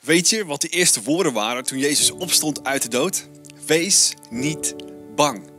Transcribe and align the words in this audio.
Weet 0.00 0.28
je 0.28 0.44
wat 0.44 0.60
de 0.60 0.68
eerste 0.68 1.02
woorden 1.02 1.32
waren 1.32 1.64
toen 1.64 1.78
Jezus 1.78 2.10
opstond 2.10 2.64
uit 2.64 2.82
de 2.82 2.88
dood? 2.88 3.28
Wees 3.66 4.14
niet 4.30 4.74
bang. 5.14 5.50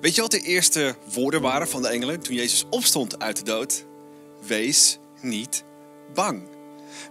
Weet 0.00 0.14
je 0.14 0.20
wat 0.20 0.30
de 0.30 0.40
eerste 0.40 0.94
woorden 1.12 1.40
waren 1.40 1.68
van 1.68 1.82
de 1.82 1.88
engelen 1.88 2.20
toen 2.20 2.34
Jezus 2.34 2.64
opstond 2.70 3.18
uit 3.18 3.36
de 3.36 3.44
dood? 3.44 3.84
Wees 4.46 4.98
niet 5.20 5.64
bang. 6.14 6.42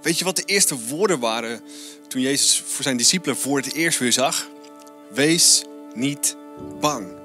Weet 0.02 0.20
je 0.20 0.26
wat 0.26 0.36
de 0.36 0.44
eerste 0.46 0.80
woorden 0.88 1.20
waren 1.20 1.62
toen 2.08 2.22
Jezus 2.22 2.64
voor 2.66 2.84
zijn 2.84 2.98
discipelen 2.98 3.38
voor 3.38 3.58
het 3.58 3.74
eerst 3.74 4.00
weer 4.00 4.14
zag? 4.14 4.50
Wees 5.14 5.64
niet 5.94 6.36
bang. 6.80 7.19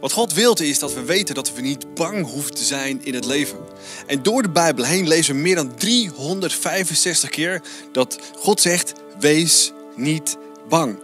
Wat 0.00 0.12
God 0.12 0.34
wilt 0.34 0.60
is 0.60 0.78
dat 0.78 0.94
we 0.94 1.02
weten 1.02 1.34
dat 1.34 1.52
we 1.54 1.60
niet 1.60 1.94
bang 1.94 2.30
hoeven 2.30 2.54
te 2.54 2.64
zijn 2.64 3.00
in 3.04 3.14
het 3.14 3.26
leven. 3.26 3.58
En 4.06 4.22
door 4.22 4.42
de 4.42 4.50
Bijbel 4.50 4.84
heen 4.84 5.08
lezen 5.08 5.34
we 5.34 5.40
meer 5.40 5.54
dan 5.54 5.74
365 5.74 7.30
keer 7.30 7.62
dat 7.92 8.18
God 8.38 8.60
zegt: 8.60 8.92
wees 9.20 9.72
niet 9.94 10.36
bang. 10.68 10.98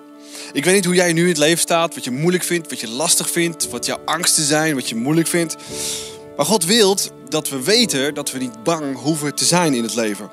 Ik 0.52 0.65
weet 0.65 0.75
niet 0.75 0.85
hoe 0.85 0.95
jij 0.95 1.13
nu 1.13 1.23
in 1.23 1.29
het 1.29 1.39
leven 1.39 1.59
staat, 1.59 1.95
wat 1.95 2.05
je 2.05 2.11
moeilijk 2.11 2.45
vindt, 2.45 2.71
wat 2.71 2.80
je 2.80 2.89
lastig 2.89 3.30
vindt, 3.30 3.71
wat 3.71 3.87
jouw 3.87 3.99
angsten 4.05 4.45
zijn, 4.45 4.75
wat 4.75 4.89
je 4.89 4.95
moeilijk 4.95 5.29
vindt. 5.29 5.57
Maar 6.37 6.47
God 6.47 6.65
wilt 6.65 7.13
dat 7.29 7.49
we 7.49 7.63
weten 7.63 8.15
dat 8.15 8.30
we 8.30 8.38
niet 8.38 8.63
bang 8.63 8.97
hoeven 8.97 9.35
te 9.35 9.45
zijn 9.45 9.74
in 9.74 9.83
het 9.83 9.95
leven. 9.95 10.30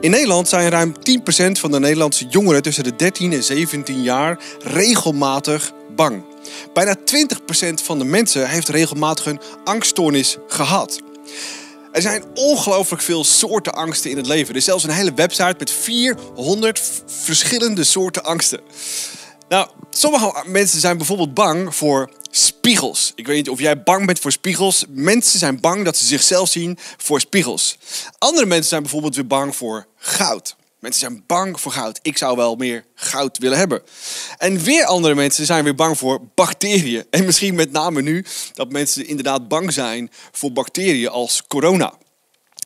In 0.00 0.10
Nederland 0.10 0.48
zijn 0.48 0.70
ruim 0.70 0.92
10% 0.92 1.52
van 1.52 1.70
de 1.70 1.80
Nederlandse 1.80 2.26
jongeren 2.28 2.62
tussen 2.62 2.84
de 2.84 2.96
13 2.96 3.32
en 3.32 3.44
17 3.44 4.02
jaar 4.02 4.38
regelmatig 4.62 5.72
bang. 5.96 6.22
Bijna 6.72 6.96
20% 6.96 7.74
van 7.82 7.98
de 7.98 8.04
mensen 8.04 8.48
heeft 8.48 8.68
regelmatig 8.68 9.26
een 9.26 9.40
angststoornis 9.64 10.36
gehad. 10.48 11.00
Er 11.92 12.02
zijn 12.02 12.24
ongelooflijk 12.34 13.02
veel 13.02 13.24
soorten 13.24 13.74
angsten 13.74 14.10
in 14.10 14.16
het 14.16 14.26
leven. 14.26 14.50
Er 14.50 14.56
is 14.56 14.64
zelfs 14.64 14.84
een 14.84 14.90
hele 14.90 15.14
website 15.14 15.54
met 15.58 15.70
400 15.70 16.82
verschillende 17.06 17.84
soorten 17.84 18.24
angsten. 18.24 18.60
Nou, 19.48 19.68
sommige 19.90 20.44
mensen 20.46 20.80
zijn 20.80 20.96
bijvoorbeeld 20.96 21.34
bang 21.34 21.74
voor 21.74 22.10
spiegels. 22.30 23.12
Ik 23.14 23.26
weet 23.26 23.36
niet 23.36 23.48
of 23.48 23.60
jij 23.60 23.82
bang 23.82 24.06
bent 24.06 24.18
voor 24.18 24.32
spiegels. 24.32 24.84
Mensen 24.88 25.38
zijn 25.38 25.60
bang 25.60 25.84
dat 25.84 25.96
ze 25.96 26.06
zichzelf 26.06 26.48
zien 26.48 26.78
voor 26.96 27.20
spiegels. 27.20 27.78
Andere 28.18 28.46
mensen 28.46 28.68
zijn 28.68 28.82
bijvoorbeeld 28.82 29.14
weer 29.14 29.26
bang 29.26 29.56
voor 29.56 29.86
goud. 29.96 30.56
Mensen 30.78 31.00
zijn 31.00 31.24
bang 31.26 31.60
voor 31.60 31.72
goud. 31.72 31.98
Ik 32.02 32.18
zou 32.18 32.36
wel 32.36 32.56
meer 32.56 32.84
goud 32.94 33.38
willen 33.38 33.58
hebben. 33.58 33.82
En 34.38 34.62
weer 34.62 34.84
andere 34.84 35.14
mensen 35.14 35.46
zijn 35.46 35.64
weer 35.64 35.74
bang 35.74 35.98
voor 35.98 36.20
bacteriën. 36.34 37.04
En 37.10 37.24
misschien 37.24 37.54
met 37.54 37.72
name 37.72 38.02
nu 38.02 38.24
dat 38.52 38.72
mensen 38.72 39.06
inderdaad 39.06 39.48
bang 39.48 39.72
zijn 39.72 40.10
voor 40.32 40.52
bacteriën 40.52 41.08
als 41.08 41.42
corona. 41.48 41.94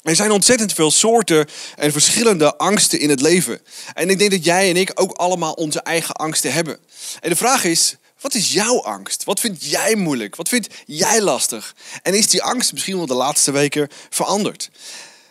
Er 0.02 0.16
zijn 0.16 0.30
ontzettend 0.30 0.72
veel 0.72 0.90
soorten 0.90 1.46
en 1.76 1.92
verschillende 1.92 2.56
angsten 2.56 3.00
in 3.00 3.10
het 3.10 3.20
leven. 3.20 3.60
En 3.94 4.10
ik 4.10 4.18
denk 4.18 4.30
dat 4.30 4.44
jij 4.44 4.70
en 4.70 4.76
ik 4.76 4.90
ook 4.94 5.12
allemaal 5.12 5.52
onze 5.52 5.80
eigen 5.80 6.14
angsten 6.14 6.52
hebben. 6.52 6.78
En 7.20 7.30
de 7.30 7.36
vraag 7.36 7.64
is, 7.64 7.96
wat 8.20 8.34
is 8.34 8.52
jouw 8.52 8.82
angst? 8.82 9.24
Wat 9.24 9.40
vind 9.40 9.64
jij 9.64 9.94
moeilijk? 9.94 10.36
Wat 10.36 10.48
vind 10.48 10.68
jij 10.86 11.20
lastig? 11.20 11.74
En 12.02 12.14
is 12.14 12.28
die 12.28 12.42
angst 12.42 12.72
misschien 12.72 12.96
wel 12.96 13.06
de 13.06 13.14
laatste 13.14 13.50
weken 13.50 13.88
veranderd? 14.10 14.70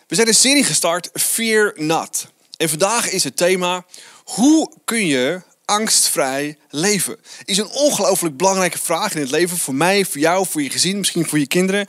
We 0.06 0.14
zijn 0.14 0.28
een 0.28 0.34
serie 0.34 0.64
gestart, 0.64 1.10
Fear 1.12 1.72
Not. 1.76 2.26
En 2.60 2.68
vandaag 2.68 3.10
is 3.10 3.24
het 3.24 3.36
thema: 3.36 3.84
hoe 4.24 4.72
kun 4.84 5.06
je 5.06 5.42
angstvrij 5.64 6.58
leven? 6.70 7.16
Is 7.44 7.58
een 7.58 7.70
ongelooflijk 7.70 8.36
belangrijke 8.36 8.78
vraag 8.78 9.14
in 9.14 9.20
het 9.20 9.30
leven 9.30 9.56
voor 9.56 9.74
mij, 9.74 10.04
voor 10.04 10.20
jou, 10.20 10.46
voor 10.46 10.62
je 10.62 10.70
gezin, 10.70 10.98
misschien 10.98 11.26
voor 11.26 11.38
je 11.38 11.46
kinderen, 11.46 11.86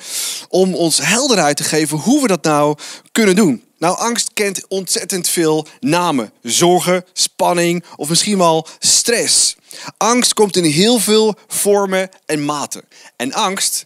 om 0.49 0.75
ons 0.75 0.97
helderheid 0.97 1.57
te 1.57 1.63
geven 1.63 1.97
hoe 1.97 2.21
we 2.21 2.27
dat 2.27 2.43
nou 2.43 2.77
kunnen 3.11 3.35
doen. 3.35 3.63
Nou, 3.77 3.97
angst 3.97 4.33
kent 4.33 4.67
ontzettend 4.67 5.29
veel 5.29 5.67
namen: 5.79 6.33
zorgen, 6.41 7.05
spanning 7.13 7.83
of 7.95 8.09
misschien 8.09 8.37
wel 8.37 8.67
stress. 8.79 9.55
Angst 9.97 10.33
komt 10.33 10.55
in 10.55 10.63
heel 10.63 10.99
veel 10.99 11.35
vormen 11.47 12.09
en 12.25 12.45
maten. 12.45 12.83
En 13.15 13.33
angst 13.33 13.85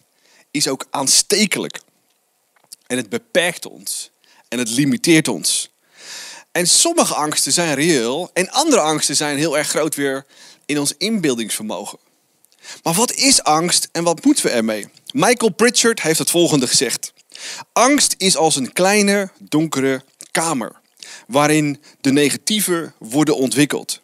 is 0.50 0.68
ook 0.68 0.86
aanstekelijk. 0.90 1.80
En 2.86 2.96
het 2.96 3.08
beperkt 3.08 3.66
ons 3.66 4.10
en 4.48 4.58
het 4.58 4.70
limiteert 4.70 5.28
ons. 5.28 5.74
En 6.56 6.66
sommige 6.66 7.14
angsten 7.14 7.52
zijn 7.52 7.74
reëel 7.74 8.30
en 8.32 8.50
andere 8.50 8.80
angsten 8.80 9.16
zijn 9.16 9.38
heel 9.38 9.58
erg 9.58 9.68
groot 9.68 9.94
weer 9.94 10.26
in 10.66 10.78
ons 10.78 10.94
inbeeldingsvermogen. 10.98 11.98
Maar 12.82 12.94
wat 12.94 13.12
is 13.12 13.42
angst 13.42 13.88
en 13.92 14.04
wat 14.04 14.24
moeten 14.24 14.46
we 14.46 14.50
ermee? 14.50 14.88
Michael 15.12 15.52
Pritchard 15.52 16.02
heeft 16.02 16.18
het 16.18 16.30
volgende 16.30 16.66
gezegd. 16.66 17.12
Angst 17.72 18.14
is 18.18 18.36
als 18.36 18.56
een 18.56 18.72
kleine 18.72 19.30
donkere 19.38 20.04
kamer 20.30 20.80
waarin 21.26 21.82
de 22.00 22.12
negatieven 22.12 22.94
worden 22.98 23.36
ontwikkeld. 23.36 24.00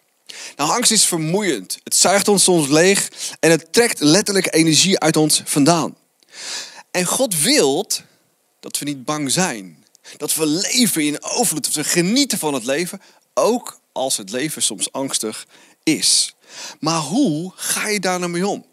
Nou, 0.56 0.70
angst 0.70 0.90
is 0.90 1.04
vermoeiend. 1.04 1.78
Het 1.84 1.96
zuigt 1.96 2.28
ons 2.28 2.42
soms 2.42 2.68
leeg 2.68 3.08
en 3.40 3.50
het 3.50 3.72
trekt 3.72 4.00
letterlijk 4.00 4.54
energie 4.54 4.98
uit 4.98 5.16
ons 5.16 5.42
vandaan. 5.44 5.96
En 6.90 7.04
God 7.04 7.40
wil 7.40 7.86
dat 8.60 8.78
we 8.78 8.84
niet 8.84 9.04
bang 9.04 9.30
zijn. 9.30 9.81
Dat 10.16 10.34
we 10.34 10.46
leven 10.46 11.02
in 11.02 11.22
overvloed, 11.22 11.64
dat 11.64 11.74
we 11.74 11.84
genieten 11.84 12.38
van 12.38 12.54
het 12.54 12.64
leven, 12.64 13.00
ook 13.34 13.80
als 13.92 14.16
het 14.16 14.30
leven 14.30 14.62
soms 14.62 14.92
angstig 14.92 15.46
is. 15.82 16.34
Maar 16.80 17.00
hoe 17.00 17.52
ga 17.54 17.88
je 17.88 18.00
daar 18.00 18.18
nou 18.18 18.30
mee 18.30 18.46
om? 18.46 18.66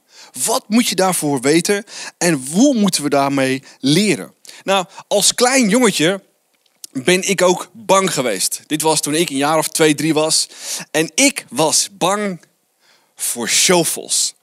Wat 0.43 0.63
moet 0.67 0.87
je 0.87 0.95
daarvoor 0.95 1.41
weten 1.41 1.83
en 2.17 2.33
hoe 2.51 2.75
moeten 2.75 3.03
we 3.03 3.09
daarmee 3.09 3.63
leren? 3.79 4.33
Nou, 4.63 4.85
als 5.07 5.33
klein 5.33 5.69
jongetje 5.69 6.21
ben 6.91 7.29
ik 7.29 7.41
ook 7.41 7.69
bang 7.73 8.13
geweest. 8.13 8.61
Dit 8.67 8.81
was 8.81 9.01
toen 9.01 9.15
ik 9.15 9.29
een 9.29 9.35
jaar 9.35 9.57
of 9.57 9.67
twee, 9.67 9.95
drie 9.95 10.13
was. 10.13 10.47
En 10.91 11.11
ik 11.15 11.45
was 11.49 11.89
bang 11.91 12.41
voor 13.15 13.49
shovels. 13.49 14.33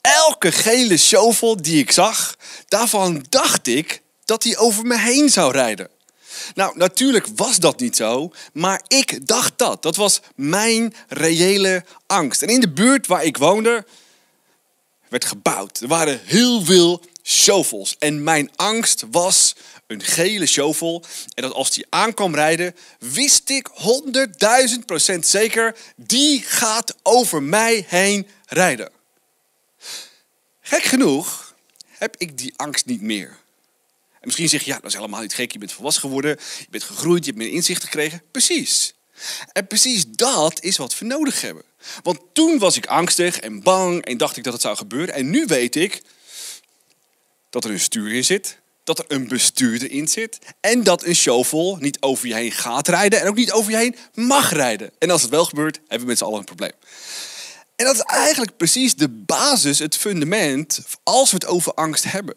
Elke 0.00 0.52
gele 0.52 0.96
shovel 0.96 1.62
die 1.62 1.78
ik 1.78 1.92
zag, 1.92 2.36
daarvan 2.68 3.26
dacht 3.28 3.66
ik 3.66 4.02
dat 4.24 4.42
hij 4.42 4.56
over 4.56 4.84
me 4.84 4.98
heen 4.98 5.28
zou 5.28 5.52
rijden. 5.52 5.90
Nou, 6.54 6.76
natuurlijk 6.76 7.26
was 7.34 7.58
dat 7.58 7.80
niet 7.80 7.96
zo, 7.96 8.32
maar 8.52 8.82
ik 8.88 9.26
dacht 9.26 9.52
dat. 9.56 9.82
Dat 9.82 9.96
was 9.96 10.20
mijn 10.34 10.94
reële 11.08 11.84
angst. 12.06 12.42
En 12.42 12.48
in 12.48 12.60
de 12.60 12.70
buurt 12.70 13.06
waar 13.06 13.24
ik 13.24 13.36
woonde, 13.36 13.86
werd 15.08 15.24
gebouwd. 15.24 15.80
Er 15.80 15.88
waren 15.88 16.20
heel 16.24 16.64
veel 16.64 17.02
shovels. 17.22 17.96
En 17.98 18.22
mijn 18.22 18.50
angst 18.56 19.04
was 19.10 19.54
een 19.86 20.02
gele 20.02 20.46
shovel. 20.46 21.04
En 21.34 21.42
dat 21.42 21.52
als 21.52 21.70
die 21.70 21.86
aankwam 21.88 22.34
rijden, 22.34 22.76
wist 22.98 23.50
ik 23.50 23.68
100.000 23.68 24.84
procent 24.86 25.26
zeker, 25.26 25.76
die 25.96 26.42
gaat 26.42 26.94
over 27.02 27.42
mij 27.42 27.84
heen 27.88 28.26
rijden. 28.46 28.90
Gek 30.60 30.82
genoeg 30.82 31.54
heb 31.86 32.14
ik 32.18 32.38
die 32.38 32.52
angst 32.56 32.86
niet 32.86 33.02
meer. 33.02 33.36
En 34.20 34.26
misschien 34.26 34.48
zeg 34.48 34.62
je, 34.62 34.70
ja, 34.70 34.76
dat 34.76 34.90
is 34.90 34.94
helemaal 34.94 35.20
niet 35.20 35.34
gek. 35.34 35.52
Je 35.52 35.58
bent 35.58 35.72
volwassen 35.72 36.02
geworden, 36.02 36.30
je 36.58 36.66
bent 36.70 36.82
gegroeid, 36.82 37.24
je 37.24 37.30
hebt 37.30 37.42
meer 37.42 37.52
inzicht 37.52 37.82
gekregen. 37.82 38.22
Precies. 38.30 38.94
En 39.52 39.66
precies 39.66 40.04
dat 40.06 40.62
is 40.62 40.76
wat 40.76 40.98
we 40.98 41.04
nodig 41.04 41.40
hebben. 41.40 41.62
Want 42.02 42.20
toen 42.32 42.58
was 42.58 42.76
ik 42.76 42.86
angstig 42.86 43.40
en 43.40 43.62
bang 43.62 44.04
en 44.04 44.16
dacht 44.16 44.36
ik 44.36 44.44
dat 44.44 44.52
het 44.52 44.62
zou 44.62 44.76
gebeuren. 44.76 45.14
En 45.14 45.30
nu 45.30 45.46
weet 45.46 45.76
ik 45.76 46.02
dat 47.50 47.64
er 47.64 47.70
een 47.70 47.80
stuur 47.80 48.12
in 48.12 48.24
zit, 48.24 48.58
dat 48.84 48.98
er 48.98 49.04
een 49.08 49.28
bestuurder 49.28 49.90
in 49.90 50.08
zit 50.08 50.38
en 50.60 50.82
dat 50.82 51.04
een 51.04 51.14
shovel 51.14 51.76
niet 51.80 52.00
over 52.00 52.28
je 52.28 52.34
heen 52.34 52.52
gaat 52.52 52.88
rijden 52.88 53.20
en 53.20 53.28
ook 53.28 53.36
niet 53.36 53.52
over 53.52 53.70
je 53.70 53.76
heen 53.76 53.96
mag 54.14 54.52
rijden. 54.52 54.90
En 54.98 55.10
als 55.10 55.22
het 55.22 55.30
wel 55.30 55.44
gebeurt, 55.44 55.76
hebben 55.76 56.00
we 56.00 56.06
met 56.06 56.18
z'n 56.18 56.24
allen 56.24 56.38
een 56.38 56.44
probleem. 56.44 56.72
En 57.76 57.84
dat 57.84 57.94
is 57.94 58.00
eigenlijk 58.00 58.56
precies 58.56 58.94
de 58.94 59.08
basis, 59.08 59.78
het 59.78 59.96
fundament, 59.96 60.80
als 61.02 61.30
we 61.30 61.36
het 61.36 61.46
over 61.46 61.74
angst 61.74 62.04
hebben. 62.04 62.34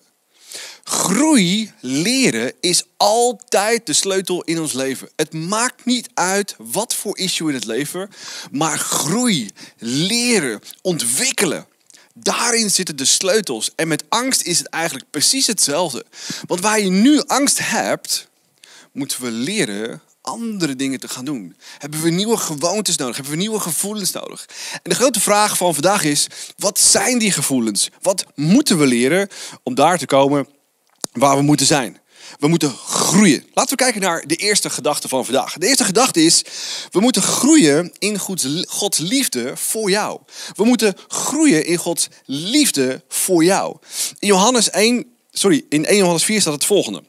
Groei, 0.83 1.71
leren, 1.79 2.53
is 2.59 2.83
altijd 2.97 3.85
de 3.85 3.93
sleutel 3.93 4.43
in 4.43 4.59
ons 4.59 4.73
leven. 4.73 5.09
Het 5.15 5.33
maakt 5.33 5.85
niet 5.85 6.09
uit 6.13 6.55
wat 6.57 6.95
voor 6.95 7.17
issue 7.17 7.47
in 7.47 7.55
het 7.55 7.65
leven, 7.65 8.09
maar 8.51 8.77
groei, 8.77 9.49
leren, 9.77 10.61
ontwikkelen. 10.81 11.65
Daarin 12.13 12.69
zitten 12.69 12.95
de 12.95 13.05
sleutels. 13.05 13.71
En 13.75 13.87
met 13.87 14.03
angst 14.09 14.41
is 14.41 14.57
het 14.57 14.67
eigenlijk 14.67 15.05
precies 15.11 15.47
hetzelfde. 15.47 16.05
Want 16.47 16.61
waar 16.61 16.79
je 16.79 16.89
nu 16.89 17.21
angst 17.25 17.59
hebt, 17.59 18.27
moeten 18.91 19.21
we 19.23 19.31
leren 19.31 20.01
andere 20.21 20.75
dingen 20.75 20.99
te 20.99 21.07
gaan 21.07 21.25
doen. 21.25 21.55
Hebben 21.77 22.01
we 22.01 22.09
nieuwe 22.09 22.37
gewoontes 22.37 22.95
nodig? 22.95 23.15
Hebben 23.15 23.33
we 23.33 23.39
nieuwe 23.39 23.59
gevoelens 23.59 24.11
nodig? 24.11 24.45
En 24.71 24.89
de 24.89 24.95
grote 24.95 25.19
vraag 25.19 25.57
van 25.57 25.73
vandaag 25.73 26.03
is: 26.03 26.27
wat 26.57 26.79
zijn 26.79 27.19
die 27.19 27.31
gevoelens? 27.31 27.89
Wat 28.01 28.25
moeten 28.35 28.77
we 28.77 28.85
leren 28.85 29.27
om 29.63 29.75
daar 29.75 29.97
te 29.97 30.05
komen 30.05 30.47
waar 31.11 31.35
we 31.35 31.41
moeten 31.41 31.65
zijn. 31.65 31.99
We 32.39 32.47
moeten 32.47 32.71
groeien. 32.71 33.45
Laten 33.53 33.77
we 33.77 33.83
kijken 33.83 34.01
naar 34.01 34.27
de 34.27 34.35
eerste 34.35 34.69
gedachte 34.69 35.07
van 35.07 35.25
vandaag. 35.25 35.57
De 35.57 35.67
eerste 35.67 35.83
gedachte 35.83 36.23
is, 36.23 36.43
we 36.91 36.99
moeten 36.99 37.21
groeien 37.21 37.91
in 37.99 38.19
Gods 38.67 38.97
liefde 38.97 39.57
voor 39.57 39.89
jou. 39.89 40.19
We 40.55 40.63
moeten 40.63 40.95
groeien 41.07 41.65
in 41.65 41.77
Gods 41.77 42.07
liefde 42.25 43.03
voor 43.07 43.43
jou. 43.43 43.77
In 44.19 44.27
Johannes 44.27 44.69
1, 44.69 45.05
sorry, 45.31 45.65
in 45.69 45.85
1 45.85 45.97
Johannes 45.97 46.23
4 46.23 46.41
staat 46.41 46.53
het 46.53 46.65
volgende. 46.65 47.03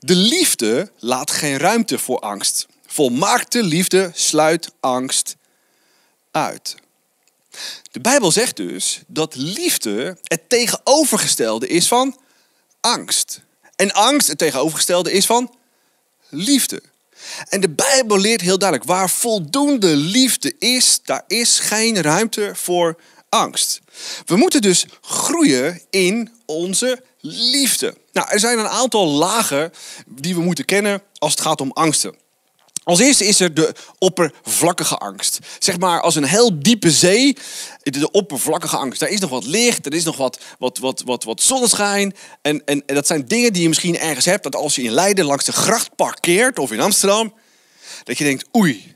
De 0.00 0.14
liefde 0.14 0.90
laat 0.98 1.30
geen 1.30 1.56
ruimte 1.58 1.98
voor 1.98 2.18
angst. 2.18 2.66
Volmaakte 2.86 3.62
liefde 3.62 4.10
sluit 4.14 4.70
angst 4.80 5.36
uit. 6.30 6.74
De 7.90 8.00
Bijbel 8.00 8.30
zegt 8.30 8.56
dus 8.56 9.00
dat 9.06 9.34
liefde 9.34 10.16
het 10.22 10.48
tegenovergestelde 10.48 11.66
is 11.66 11.88
van 11.88 12.16
angst. 12.82 13.40
En 13.76 13.92
angst 13.92 14.28
het 14.28 14.38
tegenovergestelde 14.38 15.12
is 15.12 15.26
van 15.26 15.54
liefde. 16.28 16.82
En 17.48 17.60
de 17.60 17.70
Bijbel 17.70 18.18
leert 18.18 18.40
heel 18.40 18.58
duidelijk, 18.58 18.88
waar 18.88 19.10
voldoende 19.10 19.96
liefde 19.96 20.54
is, 20.58 21.00
daar 21.04 21.24
is 21.26 21.58
geen 21.58 22.02
ruimte 22.02 22.50
voor 22.54 22.96
angst. 23.28 23.80
We 24.24 24.36
moeten 24.36 24.60
dus 24.60 24.86
groeien 25.00 25.80
in 25.90 26.32
onze 26.46 27.02
liefde. 27.20 27.96
Nou, 28.12 28.28
er 28.30 28.40
zijn 28.40 28.58
een 28.58 28.68
aantal 28.68 29.06
lagen 29.06 29.72
die 30.06 30.34
we 30.34 30.40
moeten 30.40 30.64
kennen 30.64 31.02
als 31.18 31.30
het 31.30 31.40
gaat 31.40 31.60
om 31.60 31.70
angsten. 31.70 32.14
Als 32.84 33.00
eerste 33.00 33.26
is 33.26 33.40
er 33.40 33.54
de 33.54 33.74
oppervlakkige 33.98 34.96
angst. 34.96 35.38
Zeg 35.58 35.78
maar 35.78 36.00
als 36.00 36.14
een 36.14 36.24
heel 36.24 36.62
diepe 36.62 36.90
zee, 36.90 37.36
de 37.82 38.10
oppervlakkige 38.10 38.76
angst. 38.76 39.00
Daar 39.00 39.08
is 39.08 39.20
nog 39.20 39.30
wat 39.30 39.44
licht, 39.44 39.86
er 39.86 39.94
is 39.94 40.04
nog 40.04 40.16
wat, 40.16 40.38
wat, 40.58 40.78
wat, 40.78 41.02
wat, 41.04 41.24
wat 41.24 41.42
zonneschijn. 41.42 42.14
En, 42.42 42.64
en, 42.64 42.82
dat 42.86 43.06
zijn 43.06 43.26
dingen 43.26 43.52
die 43.52 43.62
je 43.62 43.68
misschien 43.68 43.98
ergens 43.98 44.24
hebt. 44.24 44.42
Dat 44.42 44.54
als 44.54 44.74
je 44.74 44.82
in 44.82 44.90
Leiden 44.90 45.24
langs 45.24 45.44
de 45.44 45.52
gracht 45.52 45.96
parkeert 45.96 46.58
of 46.58 46.72
in 46.72 46.80
Amsterdam, 46.80 47.34
dat 48.04 48.18
je 48.18 48.24
denkt, 48.24 48.48
oei, 48.56 48.94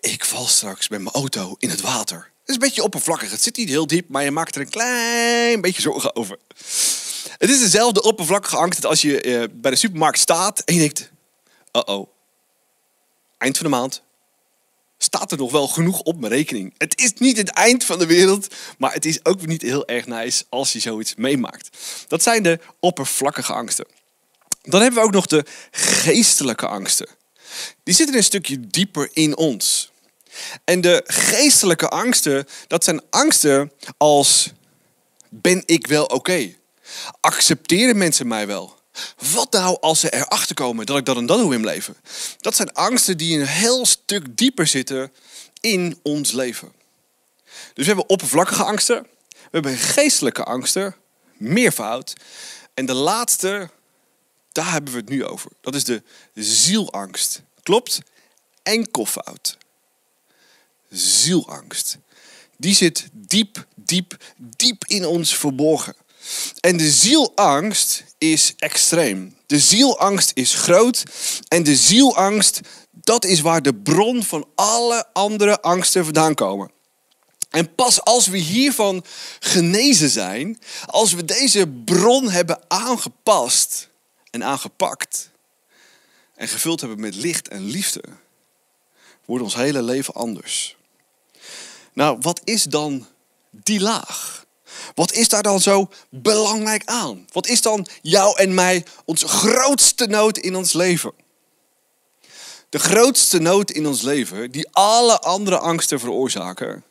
ik 0.00 0.24
val 0.24 0.46
straks 0.46 0.88
met 0.88 1.00
mijn 1.00 1.14
auto 1.14 1.54
in 1.58 1.70
het 1.70 1.80
water. 1.80 2.16
Het 2.16 2.48
is 2.48 2.54
een 2.54 2.60
beetje 2.60 2.82
oppervlakkig. 2.82 3.30
Het 3.30 3.42
zit 3.42 3.56
niet 3.56 3.68
heel 3.68 3.86
diep, 3.86 4.08
maar 4.08 4.24
je 4.24 4.30
maakt 4.30 4.54
er 4.54 4.60
een 4.60 4.70
klein 4.70 5.60
beetje 5.60 5.82
zorgen 5.82 6.16
over. 6.16 6.38
Het 7.38 7.50
is 7.50 7.58
dezelfde 7.58 8.02
oppervlakkige 8.02 8.56
angst 8.56 8.86
als 8.86 9.02
je 9.02 9.20
eh, 9.20 9.42
bij 9.52 9.70
de 9.70 9.76
supermarkt 9.76 10.18
staat 10.18 10.60
en 10.60 10.74
je 10.74 10.80
denkt, 10.80 11.10
uh-oh, 11.72 12.11
eind 13.42 13.56
van 13.56 13.70
de 13.70 13.76
maand 13.76 14.02
staat 14.98 15.32
er 15.32 15.38
nog 15.38 15.52
wel 15.52 15.68
genoeg 15.68 16.00
op 16.00 16.20
mijn 16.20 16.32
rekening. 16.32 16.74
Het 16.78 17.00
is 17.00 17.12
niet 17.12 17.36
het 17.36 17.50
eind 17.50 17.84
van 17.84 17.98
de 17.98 18.06
wereld, 18.06 18.54
maar 18.78 18.92
het 18.92 19.04
is 19.04 19.24
ook 19.24 19.46
niet 19.46 19.62
heel 19.62 19.86
erg 19.86 20.06
nice 20.06 20.44
als 20.48 20.72
je 20.72 20.78
zoiets 20.78 21.14
meemaakt. 21.14 21.76
Dat 22.08 22.22
zijn 22.22 22.42
de 22.42 22.58
oppervlakkige 22.80 23.52
angsten. 23.52 23.86
Dan 24.62 24.80
hebben 24.80 25.00
we 25.00 25.06
ook 25.06 25.12
nog 25.12 25.26
de 25.26 25.44
geestelijke 25.70 26.66
angsten. 26.66 27.08
Die 27.82 27.94
zitten 27.94 28.16
een 28.16 28.24
stukje 28.24 28.60
dieper 28.60 29.08
in 29.12 29.36
ons. 29.36 29.92
En 30.64 30.80
de 30.80 31.02
geestelijke 31.06 31.88
angsten, 31.88 32.46
dat 32.66 32.84
zijn 32.84 33.00
angsten 33.10 33.72
als 33.96 34.50
ben 35.28 35.62
ik 35.66 35.86
wel 35.86 36.04
oké? 36.04 36.54
Accepteren 37.20 37.96
mensen 37.96 38.26
mij 38.26 38.46
wel? 38.46 38.81
Wat 39.32 39.52
nou 39.52 39.76
als 39.80 40.00
ze 40.00 40.12
erachter 40.14 40.54
komen 40.54 40.86
dat 40.86 40.98
ik 40.98 41.04
dat 41.04 41.16
en 41.16 41.26
dat 41.26 41.38
doe 41.38 41.54
in 41.54 41.60
mijn 41.60 41.74
leven? 41.74 41.96
Dat 42.40 42.56
zijn 42.56 42.72
angsten 42.72 43.16
die 43.16 43.38
een 43.38 43.46
heel 43.46 43.86
stuk 43.86 44.36
dieper 44.36 44.66
zitten 44.66 45.12
in 45.60 45.98
ons 46.02 46.32
leven. 46.32 46.72
Dus 47.44 47.54
we 47.74 47.84
hebben 47.84 48.08
oppervlakkige 48.08 48.64
angsten, 48.64 49.06
we 49.30 49.48
hebben 49.50 49.76
geestelijke 49.76 50.44
angsten, 50.44 50.94
meervoud. 51.36 52.12
En 52.74 52.86
de 52.86 52.94
laatste, 52.94 53.70
daar 54.52 54.72
hebben 54.72 54.92
we 54.92 54.98
het 54.98 55.08
nu 55.08 55.24
over. 55.24 55.50
Dat 55.60 55.74
is 55.74 55.84
de 55.84 56.02
zielangst. 56.34 57.42
Klopt? 57.62 58.00
Enkelvoud. 58.62 59.58
Zielangst. 60.90 61.98
Die 62.56 62.74
zit 62.74 63.08
diep, 63.12 63.66
diep, 63.74 64.16
diep 64.36 64.84
in 64.86 65.06
ons 65.06 65.36
verborgen. 65.36 65.94
En 66.60 66.76
de 66.76 66.90
zielangst 66.90 68.04
is 68.18 68.54
extreem. 68.56 69.36
De 69.46 69.58
zielangst 69.58 70.30
is 70.34 70.54
groot. 70.54 71.04
En 71.48 71.62
de 71.62 71.76
zielangst, 71.76 72.60
dat 72.90 73.24
is 73.24 73.40
waar 73.40 73.62
de 73.62 73.74
bron 73.74 74.22
van 74.22 74.48
alle 74.54 75.06
andere 75.12 75.60
angsten 75.60 76.04
vandaan 76.04 76.34
komen. 76.34 76.70
En 77.50 77.74
pas 77.74 78.04
als 78.04 78.26
we 78.26 78.38
hiervan 78.38 79.04
genezen 79.40 80.08
zijn, 80.10 80.58
als 80.86 81.12
we 81.12 81.24
deze 81.24 81.68
bron 81.84 82.30
hebben 82.30 82.60
aangepast 82.68 83.88
en 84.30 84.44
aangepakt 84.44 85.30
en 86.34 86.48
gevuld 86.48 86.80
hebben 86.80 87.00
met 87.00 87.14
licht 87.14 87.48
en 87.48 87.64
liefde, 87.64 88.02
wordt 89.24 89.44
ons 89.44 89.54
hele 89.54 89.82
leven 89.82 90.14
anders. 90.14 90.76
Nou, 91.92 92.18
wat 92.20 92.40
is 92.44 92.62
dan 92.62 93.06
die 93.50 93.80
laag? 93.80 94.44
Wat 94.94 95.12
is 95.12 95.28
daar 95.28 95.42
dan 95.42 95.60
zo 95.60 95.88
belangrijk 96.08 96.82
aan? 96.84 97.26
Wat 97.32 97.46
is 97.46 97.62
dan 97.62 97.86
jou 98.02 98.36
en 98.36 98.54
mij 98.54 98.84
onze 99.04 99.28
grootste 99.28 100.06
nood 100.06 100.38
in 100.38 100.56
ons 100.56 100.72
leven? 100.72 101.12
De 102.68 102.78
grootste 102.78 103.38
nood 103.38 103.70
in 103.70 103.86
ons 103.86 104.02
leven, 104.02 104.50
die 104.50 104.68
alle 104.70 105.20
andere 105.20 105.58
angsten 105.58 106.00
veroorzaken, 106.00 106.84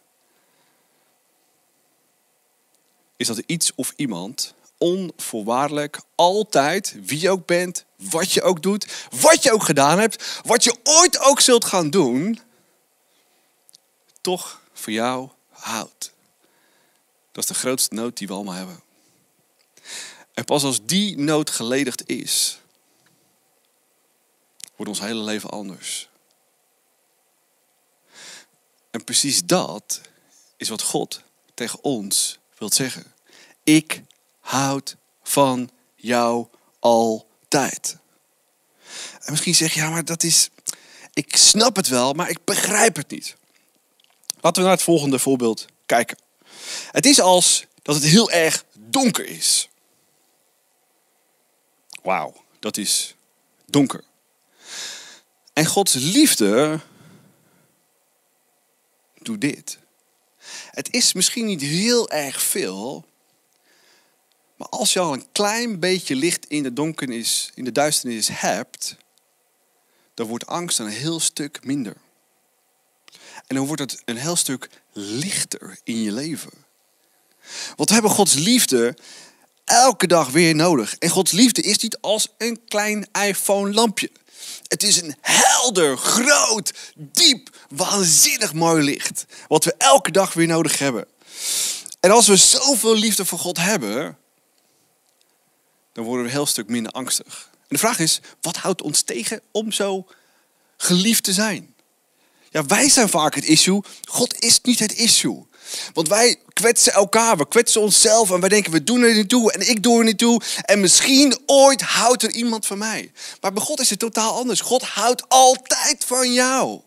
is 3.18 3.28
dat 3.28 3.42
iets 3.46 3.72
of 3.76 3.94
iemand 3.96 4.54
onvoorwaardelijk 4.78 6.02
altijd, 6.16 6.96
wie 7.04 7.20
je 7.20 7.30
ook 7.30 7.46
bent, 7.46 7.86
wat 7.96 8.32
je 8.32 8.42
ook 8.42 8.62
doet, 8.62 9.08
wat 9.22 9.44
je 9.44 9.52
ook 9.52 9.64
gedaan 9.64 10.00
hebt, 10.00 10.42
wat 10.46 10.64
je 10.64 10.76
ooit 10.84 11.20
ook 11.20 11.40
zult 11.40 11.66
gaan 11.66 11.90
doen, 11.90 12.40
toch 14.22 14.62
voor 14.74 14.94
jou 14.94 15.30
houdt. 15.50 16.12
Dat 17.32 17.44
is 17.44 17.50
de 17.50 17.54
grootste 17.54 17.96
nood 17.96 18.18
die 18.18 18.28
we 18.28 18.34
allemaal 18.34 18.54
hebben. 18.54 18.82
En 20.34 20.46
pas 20.46 20.64
als 20.64 20.86
die 20.86 21.18
nood 21.18 21.50
geledigd 21.50 22.08
is, 22.10 22.60
wordt 24.76 24.92
ons 24.92 25.00
hele 25.00 25.24
leven 25.24 25.50
anders. 25.50 26.10
En 28.92 29.04
precies 29.04 29.46
dat 29.46 30.02
is 30.58 30.70
wat 30.70 30.82
God 30.82 31.22
tegen 31.54 31.84
ons 31.84 32.40
wilt 32.58 32.74
zeggen. 32.74 33.14
Ik 33.64 34.02
houd 34.40 34.96
van 35.24 35.70
jou 35.96 36.48
altijd. 36.80 37.98
En 39.20 39.32
misschien 39.32 39.56
zeg 39.56 39.74
je, 39.74 39.80
ja, 39.80 39.90
maar 39.90 40.06
dat 40.06 40.24
is. 40.24 40.50
Ik 41.14 41.36
snap 41.36 41.76
het 41.76 41.88
wel, 41.88 42.14
maar 42.14 42.30
ik 42.30 42.44
begrijp 42.44 42.96
het 42.96 43.10
niet. 43.10 43.36
Laten 44.42 44.62
we 44.62 44.68
naar 44.68 44.78
het 44.78 44.86
volgende 44.86 45.20
voorbeeld 45.20 45.66
kijken. 45.86 46.18
Het 46.92 47.06
is 47.06 47.22
als 47.22 47.66
dat 47.82 47.96
het 47.96 48.04
heel 48.04 48.32
erg 48.32 48.66
donker 48.74 49.26
is. 49.26 49.70
Wauw, 52.04 52.44
dat 52.60 52.78
is 52.78 53.16
donker. 53.66 54.04
En 55.54 55.66
Gods 55.66 55.94
liefde 55.94 56.80
doet 59.18 59.42
dit. 59.42 59.78
Het 60.72 60.94
is 60.94 61.14
misschien 61.14 61.46
niet 61.46 61.62
heel 61.62 62.10
erg 62.10 62.42
veel, 62.42 63.06
maar 64.56 64.70
als 64.70 64.94
je 64.94 65.00
al 65.00 65.14
een 65.14 65.32
klein 65.32 65.80
beetje 65.80 66.16
licht 66.16 66.46
in 66.46 66.64
de 66.64 66.74
donkernis, 66.74 67.52
in 67.56 67.64
de 67.64 67.72
duisternis 67.72 68.28
hebt, 68.32 68.96
dan 70.14 70.28
wordt 70.28 70.48
angst 70.48 70.80
een 70.80 70.88
heel 70.88 71.20
stuk 71.20 71.66
minder. 71.66 71.96
En 73.48 73.56
dan 73.56 73.66
wordt 73.66 73.82
het 73.82 74.02
een 74.06 74.18
heel 74.18 74.36
stuk 74.36 74.70
lichter 74.92 75.80
in 75.84 76.02
je 76.02 76.12
leven. 76.12 76.61
Want 77.76 77.90
we 77.90 77.94
hebben 77.94 78.12
Gods 78.12 78.34
liefde 78.34 78.98
elke 79.66 80.08
dag 80.08 80.30
weer 80.30 80.56
nodig. 80.56 80.96
En 80.96 81.10
Gods 81.10 81.32
liefde 81.32 81.62
is 81.62 81.78
niet 81.78 81.98
als 82.02 82.28
een 82.38 82.62
klein 82.68 83.08
iPhone-lampje. 83.12 84.12
Het 84.68 84.84
is 84.84 85.02
een 85.02 85.16
helder, 85.22 85.98
groot, 85.98 86.74
diep, 86.96 87.50
waanzinnig 87.70 88.54
mooi 88.54 88.84
licht. 88.84 89.26
Wat 89.48 89.64
we 89.64 89.74
elke 89.78 90.12
dag 90.12 90.34
weer 90.34 90.48
nodig 90.48 90.80
hebben. 90.80 91.08
En 92.00 92.12
als 92.12 92.28
we 92.28 92.36
zoveel 92.36 92.96
liefde 92.96 93.26
voor 93.26 93.40
God 93.40 93.58
hebben, 93.58 94.18
dan 95.94 96.04
worden 96.04 96.24
we 96.24 96.30
een 96.30 96.36
heel 96.36 96.46
stuk 96.46 96.68
minder 96.68 96.92
angstig. 96.92 97.50
En 97.52 97.68
de 97.68 97.78
vraag 97.78 98.00
is, 98.00 98.20
wat 98.42 98.58
houdt 98.58 98.82
ons 98.82 99.02
tegen 99.02 99.42
om 99.52 99.72
zo 99.72 100.08
geliefd 100.78 101.24
te 101.24 101.34
zijn? 101.34 101.76
Ja, 102.50 102.66
wij 102.66 102.90
zijn 102.90 103.10
vaak 103.10 103.36
het 103.36 103.46
issue. 103.46 103.82
God 104.04 104.44
is 104.44 104.62
niet 104.62 104.80
het 104.80 104.94
issue. 104.94 105.46
Want 105.94 106.08
wij 106.08 106.40
kwetsen 106.54 106.94
elkaar, 106.94 107.38
we 107.38 107.48
kwetsen 107.48 107.82
onszelf 107.82 108.32
en 108.32 108.40
wij 108.40 108.50
denken 108.50 108.72
we 108.72 108.84
doen 108.84 109.02
er 109.02 109.14
niet 109.14 109.30
toe 109.30 109.52
en 109.52 109.70
ik 109.70 109.84
doe 109.84 110.00
er 110.00 110.06
niet 110.06 110.18
toe. 110.18 110.42
En 110.62 110.80
misschien 110.80 111.38
ooit 111.46 111.82
houdt 111.82 112.24
er 112.24 112.32
iemand 112.32 112.66
van 112.66 112.78
mij. 112.78 113.12
Maar 113.42 113.54
bij 113.54 113.64
God 113.64 113.80
is 113.80 113.90
het 113.90 114.00
totaal 114.00 114.34
anders. 114.34 114.62
God 114.62 114.84
houdt 114.84 115.24
altijd 115.28 116.04
van 116.06 116.34
jou. 116.34 116.82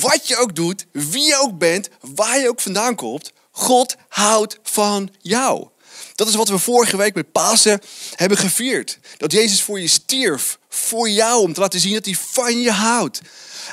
Wat 0.00 0.28
je 0.28 0.36
ook 0.36 0.56
doet, 0.56 0.86
wie 0.92 1.22
je 1.22 1.36
ook 1.36 1.58
bent, 1.58 1.88
waar 2.00 2.38
je 2.38 2.48
ook 2.48 2.60
vandaan 2.60 2.94
komt, 2.94 3.32
God 3.50 3.94
houdt 4.08 4.58
van 4.62 5.10
jou. 5.20 5.68
Dat 6.14 6.28
is 6.28 6.34
wat 6.34 6.48
we 6.48 6.58
vorige 6.58 6.96
week 6.96 7.14
met 7.14 7.32
Pasen 7.32 7.80
hebben 8.14 8.38
gevierd. 8.38 8.98
Dat 9.16 9.32
Jezus 9.32 9.62
voor 9.62 9.80
je 9.80 9.88
stierf, 9.88 10.58
voor 10.68 11.10
jou, 11.10 11.42
om 11.42 11.52
te 11.52 11.60
laten 11.60 11.80
zien 11.80 11.94
dat 11.94 12.04
hij 12.04 12.16
van 12.30 12.60
je 12.60 12.70
houdt. 12.70 13.20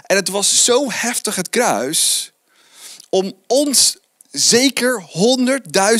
En 0.05 0.15
het 0.15 0.27
was 0.27 0.63
zo 0.63 0.91
heftig 0.91 1.35
het 1.35 1.50
kruis 1.50 2.30
om 3.12 3.34
ons 3.48 3.98
zeker 4.32 5.06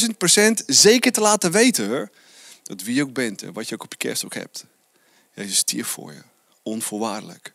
100.000 0.02 0.18
procent 0.18 0.64
zeker 0.68 1.12
te 1.12 1.22
laten 1.22 1.52
weten 1.52 2.12
dat 2.64 2.82
wie 2.82 2.96
je 2.96 3.04
ook 3.04 3.14
bent 3.14 3.42
en 3.42 3.54
wat 3.54 3.70
je 3.70 3.76
ook 3.76 3.84
op 3.84 3.92
je 3.92 3.98
kerst 3.98 4.26
ook 4.26 4.34
hebt. 4.34 4.66
Jezus 5.34 5.58
stierf 5.58 5.88
voor 5.88 6.14
je, 6.14 6.22
onvoorwaardelijk. 6.64 7.54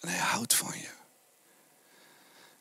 En 0.00 0.08
hij 0.08 0.18
houdt 0.18 0.54
van 0.54 0.74
je. 0.78 0.92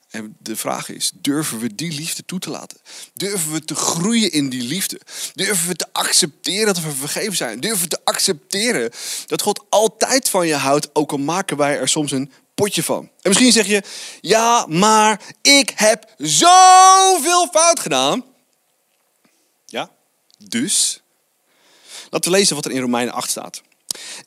En 0.10 0.36
de 0.40 0.56
vraag 0.56 0.90
is, 0.90 1.12
durven 1.14 1.60
we 1.60 1.76
die 1.76 1.92
liefde 1.92 2.26
toe 2.26 2.40
te 2.40 2.50
laten? 2.50 2.78
Durven 3.14 3.52
we 3.52 3.66
te 3.66 3.76
groeien 3.76 4.32
in 4.32 4.50
die 4.50 4.62
liefde? 4.62 5.00
Durven 5.34 5.68
we 5.68 5.76
te 5.76 5.88
accepteren 5.92 6.66
dat 6.66 6.82
we 6.82 6.92
vergeven 6.92 7.36
zijn? 7.36 7.60
Durven 7.60 7.82
we 7.82 7.88
te 7.88 8.02
accepteren 8.04 8.92
dat 9.28 9.42
God 9.42 9.64
altijd 9.70 10.30
van 10.30 10.48
je 10.48 10.56
houdt, 10.56 10.90
ook 10.94 11.12
al 11.12 11.18
maken 11.18 11.58
wij 11.58 11.80
er 11.80 11.90
soms 11.90 12.12
een 12.12 12.32
potje 12.56 12.84
van? 12.84 13.04
En 13.04 13.30
misschien 13.30 13.52
zeg 13.52 13.68
je, 13.68 13.84
ja, 14.22 14.66
maar 14.70 15.22
ik 15.42 15.74
heb 15.76 16.14
zoveel 16.18 17.48
fout 17.52 17.80
gedaan. 17.80 18.26
Ja, 19.66 19.92
dus? 20.38 21.02
Laten 22.10 22.32
we 22.32 22.38
lezen 22.38 22.56
wat 22.56 22.66
er 22.66 22.72
in 22.72 22.82
Romeinen 22.82 23.14
8 23.14 23.30
staat. 23.30 23.62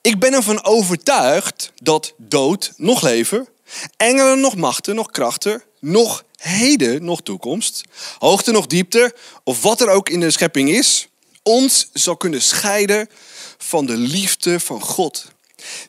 Ik 0.01 0.19
ben 0.19 0.33
ervan 0.33 0.65
overtuigd 0.65 1.73
dat 1.83 2.15
dood, 2.17 2.73
nog 2.77 3.03
leven, 3.03 3.49
engelen, 3.97 4.41
nog 4.41 4.57
machten, 4.57 4.95
nog 4.95 5.11
krachten, 5.11 5.63
nog 5.81 6.25
heden, 6.37 7.05
nog 7.05 7.23
toekomst, 7.23 7.83
hoogte, 8.19 8.51
nog 8.51 8.67
diepte, 8.67 9.15
of 9.45 9.63
wat 9.63 9.81
er 9.81 9.89
ook 9.89 10.09
in 10.09 10.21
de 10.21 10.31
schepping 10.31 10.71
is, 10.71 11.09
ons 11.43 11.89
zal 11.93 12.17
kunnen 12.17 12.43
scheiden 12.43 13.09
van 13.59 13.87
de 13.87 13.97
liefde 13.97 14.61
van 14.61 14.81
God, 14.81 15.27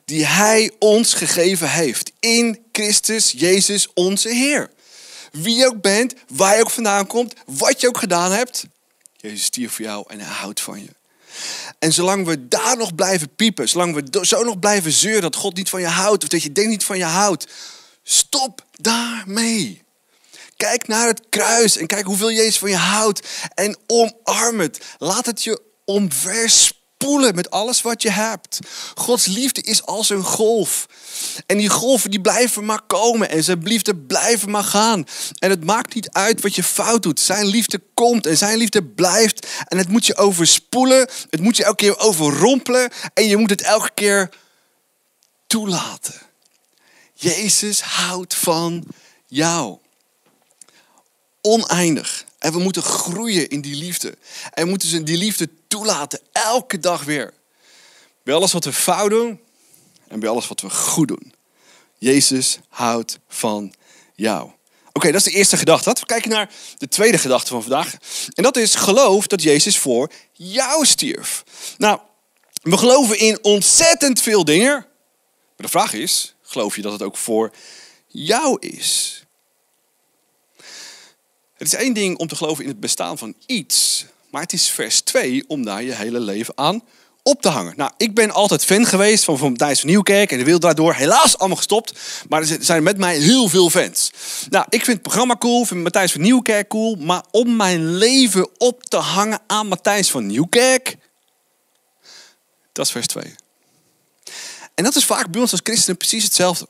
die 0.04 0.26
Hij 0.26 0.70
ons 0.78 1.14
gegeven 1.14 1.70
heeft 1.70 2.12
in 2.20 2.64
Christus 2.72 3.32
Jezus 3.36 3.88
onze 3.94 4.28
Heer. 4.28 4.70
Wie 5.32 5.56
je 5.56 5.66
ook 5.66 5.80
bent, 5.80 6.14
waar 6.28 6.56
je 6.56 6.60
ook 6.60 6.70
vandaan 6.70 7.06
komt, 7.06 7.34
wat 7.46 7.80
je 7.80 7.88
ook 7.88 7.98
gedaan 7.98 8.32
hebt, 8.32 8.64
Jezus 9.16 9.44
stierf 9.44 9.72
voor 9.72 9.84
jou 9.84 10.04
en 10.08 10.20
Hij 10.20 10.34
houdt 10.34 10.60
van 10.60 10.82
je. 10.82 10.96
En 11.78 11.92
zolang 11.92 12.26
we 12.26 12.48
daar 12.48 12.76
nog 12.76 12.94
blijven 12.94 13.34
piepen, 13.36 13.68
zolang 13.68 13.94
we 13.94 14.26
zo 14.26 14.44
nog 14.44 14.58
blijven 14.58 14.92
zeuren 14.92 15.22
dat 15.22 15.36
God 15.36 15.56
niet 15.56 15.68
van 15.68 15.80
je 15.80 15.86
houdt 15.86 16.22
of 16.22 16.28
dat 16.28 16.42
je 16.42 16.52
denkt 16.52 16.70
niet 16.70 16.84
van 16.84 16.98
je 16.98 17.04
houdt, 17.04 17.46
stop 18.02 18.64
daarmee. 18.72 19.82
Kijk 20.56 20.86
naar 20.86 21.06
het 21.06 21.22
kruis 21.28 21.76
en 21.76 21.86
kijk 21.86 22.06
hoeveel 22.06 22.32
Jezus 22.32 22.58
van 22.58 22.70
je 22.70 22.76
houdt 22.76 23.28
en 23.54 23.78
omarm 23.86 24.60
het. 24.60 24.80
Laat 24.98 25.26
het 25.26 25.44
je 25.44 25.60
omverspoelen 26.98 27.34
met 27.34 27.50
alles 27.50 27.82
wat 27.82 28.02
je 28.02 28.10
hebt. 28.10 28.58
Gods 28.94 29.26
liefde 29.26 29.60
is 29.62 29.82
als 29.82 30.10
een 30.10 30.22
golf. 30.22 30.86
En 31.46 31.58
die 31.58 31.68
golven 31.68 32.10
die 32.10 32.20
blijven 32.20 32.64
maar 32.64 32.82
komen 32.82 33.30
en 33.30 33.44
zijn 33.44 33.62
liefde 33.62 33.96
blijven 33.96 34.50
maar 34.50 34.64
gaan. 34.64 35.06
En 35.38 35.50
het 35.50 35.64
maakt 35.64 35.94
niet 35.94 36.10
uit 36.10 36.40
wat 36.40 36.54
je 36.54 36.62
fout 36.62 37.02
doet. 37.02 37.20
Zijn 37.20 37.46
liefde 37.46 37.80
komt 37.94 38.26
en 38.26 38.36
zijn 38.36 38.58
liefde 38.58 38.82
blijft. 38.82 39.46
En 39.68 39.78
het 39.78 39.88
moet 39.88 40.06
je 40.06 40.16
overspoelen. 40.16 41.08
Het 41.30 41.40
moet 41.40 41.56
je 41.56 41.64
elke 41.64 41.76
keer 41.76 41.98
overrompelen. 41.98 42.90
En 43.14 43.28
je 43.28 43.36
moet 43.36 43.50
het 43.50 43.62
elke 43.62 43.90
keer 43.94 44.30
toelaten. 45.46 46.14
Jezus 47.14 47.80
houdt 47.80 48.34
van 48.34 48.84
jou. 49.26 49.78
Oneindig. 51.40 52.26
En 52.38 52.52
we 52.52 52.58
moeten 52.58 52.82
groeien 52.82 53.48
in 53.48 53.60
die 53.60 53.74
liefde. 53.74 54.16
En 54.54 54.64
we 54.64 54.70
moeten 54.70 55.04
die 55.04 55.16
liefde 55.16 55.48
toelaten, 55.68 56.20
elke 56.32 56.78
dag 56.78 57.04
weer. 57.04 57.32
Bij 58.22 58.34
alles 58.34 58.52
wat 58.52 58.64
we 58.64 58.72
fout 58.72 59.10
doen 59.10 59.40
en 60.08 60.20
bij 60.20 60.28
alles 60.28 60.48
wat 60.48 60.60
we 60.60 60.70
goed 60.70 61.08
doen. 61.08 61.34
Jezus 61.98 62.58
houdt 62.68 63.18
van 63.28 63.74
jou. 64.14 64.50
Oké, 64.92 65.06
dat 65.06 65.26
is 65.26 65.32
de 65.32 65.38
eerste 65.38 65.56
gedachte. 65.56 65.88
Laten 65.88 66.02
we 66.06 66.12
kijken 66.12 66.30
naar 66.30 66.50
de 66.78 66.88
tweede 66.88 67.18
gedachte 67.18 67.48
van 67.48 67.62
vandaag. 67.62 67.94
En 68.34 68.42
dat 68.42 68.56
is 68.56 68.74
geloof 68.74 69.26
dat 69.26 69.42
Jezus 69.42 69.78
voor 69.78 70.10
jou 70.32 70.86
stierf. 70.86 71.44
Nou, 71.78 72.00
we 72.62 72.78
geloven 72.78 73.18
in 73.18 73.38
ontzettend 73.42 74.20
veel 74.20 74.44
dingen. 74.44 74.72
Maar 75.56 75.66
de 75.66 75.68
vraag 75.68 75.92
is, 75.92 76.34
geloof 76.42 76.76
je 76.76 76.82
dat 76.82 76.92
het 76.92 77.02
ook 77.02 77.16
voor 77.16 77.52
jou 78.06 78.56
is? 78.60 79.22
Het 81.54 81.66
is 81.66 81.74
één 81.74 81.94
ding 81.94 82.18
om 82.18 82.26
te 82.26 82.36
geloven 82.36 82.64
in 82.64 82.70
het 82.70 82.80
bestaan 82.80 83.18
van 83.18 83.34
iets. 83.46 84.06
Maar 84.30 84.42
het 84.42 84.52
is 84.52 84.68
vers 84.68 85.00
2 85.00 85.44
om 85.46 85.64
daar 85.64 85.82
je 85.82 85.94
hele 85.94 86.20
leven 86.20 86.58
aan 86.58 86.82
op 87.22 87.42
te 87.42 87.48
hangen. 87.48 87.74
Nou, 87.76 87.90
ik 87.96 88.14
ben 88.14 88.30
altijd 88.30 88.64
fan 88.64 88.86
geweest 88.86 89.24
van, 89.24 89.38
van 89.38 89.56
van 89.56 89.76
Nieuwkerk 89.82 90.30
en 90.30 90.38
de 90.38 90.44
wereld 90.44 90.62
daardoor. 90.62 90.94
Helaas 90.94 91.38
allemaal 91.38 91.56
gestopt, 91.56 91.92
maar 92.28 92.40
er 92.40 92.56
zijn 92.60 92.82
met 92.82 92.98
mij 92.98 93.18
heel 93.18 93.48
veel 93.48 93.70
fans. 93.70 94.10
Nou, 94.50 94.64
ik 94.68 94.84
vind 94.84 94.92
het 94.92 95.02
programma 95.02 95.36
cool, 95.36 95.64
vind 95.64 95.82
Matthijs 95.82 96.12
van 96.12 96.20
Nieuwkerk 96.20 96.68
cool. 96.68 96.94
Maar 96.94 97.24
om 97.30 97.56
mijn 97.56 97.96
leven 97.96 98.48
op 98.58 98.84
te 98.84 98.96
hangen 98.96 99.40
aan 99.46 99.66
Matthijs 99.66 100.10
van 100.10 100.26
Nieuwkerk, 100.26 100.96
dat 102.72 102.86
is 102.86 102.92
vers 102.92 103.06
2. 103.06 103.34
En 104.74 104.84
dat 104.84 104.96
is 104.96 105.04
vaak 105.04 105.30
bij 105.30 105.40
ons 105.40 105.50
als 105.50 105.60
christenen 105.64 105.96
precies 105.96 106.24
hetzelfde. 106.24 106.68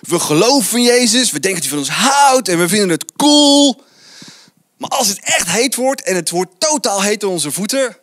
We 0.00 0.18
geloven 0.18 0.78
in 0.78 0.84
Jezus, 0.84 1.30
we 1.30 1.40
denken 1.40 1.62
dat 1.62 1.70
hij 1.70 1.78
van 1.78 1.78
ons 1.78 2.06
houdt 2.06 2.48
en 2.48 2.58
we 2.58 2.68
vinden 2.68 2.88
het 2.88 3.12
cool. 3.12 3.84
Maar 4.82 4.90
als 4.90 5.08
het 5.08 5.20
echt 5.20 5.48
heet 5.48 5.74
wordt 5.74 6.02
en 6.02 6.14
het 6.14 6.30
wordt 6.30 6.60
totaal 6.60 7.02
heet 7.02 7.22
aan 7.22 7.28
onze 7.28 7.52
voeten, 7.52 7.96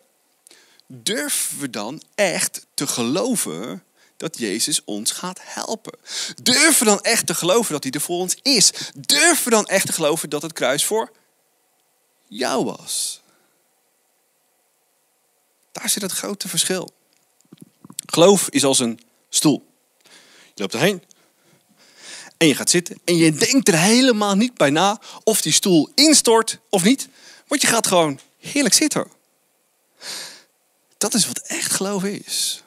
durven 0.87 1.59
we 1.59 1.69
dan 1.69 2.03
echt 2.15 2.65
te 2.73 2.87
geloven 2.87 3.83
dat 4.17 4.37
Jezus 4.37 4.83
ons 4.83 5.11
gaat 5.11 5.39
helpen? 5.41 5.99
Durven 6.41 6.79
we 6.79 6.85
dan 6.85 7.01
echt 7.01 7.27
te 7.27 7.33
geloven 7.33 7.71
dat 7.71 7.83
hij 7.83 7.91
er 7.91 8.01
voor 8.01 8.19
ons 8.19 8.37
is? 8.41 8.71
Durven 8.95 9.43
we 9.43 9.49
dan 9.49 9.65
echt 9.65 9.85
te 9.85 9.93
geloven 9.93 10.29
dat 10.29 10.41
het 10.41 10.53
kruis 10.53 10.85
voor 10.85 11.11
jou 12.27 12.65
was? 12.65 13.21
Daar 15.71 15.89
zit 15.89 16.01
het 16.01 16.11
grote 16.11 16.47
verschil. 16.47 16.93
Geloof 18.05 18.49
is 18.49 18.63
als 18.63 18.79
een 18.79 18.99
stoel. 19.29 19.67
Je 20.53 20.61
loopt 20.61 20.73
erheen, 20.73 21.03
en 22.39 22.47
je 22.47 22.55
gaat 22.55 22.69
zitten 22.69 22.99
en 23.05 23.17
je 23.17 23.31
denkt 23.31 23.67
er 23.67 23.77
helemaal 23.77 24.35
niet 24.35 24.53
bij 24.53 24.69
na 24.69 25.01
of 25.23 25.41
die 25.41 25.51
stoel 25.51 25.89
instort 25.95 26.59
of 26.69 26.83
niet. 26.83 27.07
Want 27.47 27.61
je 27.61 27.67
gaat 27.67 27.87
gewoon 27.87 28.19
heerlijk 28.37 28.75
zitten. 28.75 29.07
Dat 30.97 31.13
is 31.13 31.27
wat 31.27 31.37
echt 31.37 31.71
geloof 31.71 32.03
is. 32.03 32.63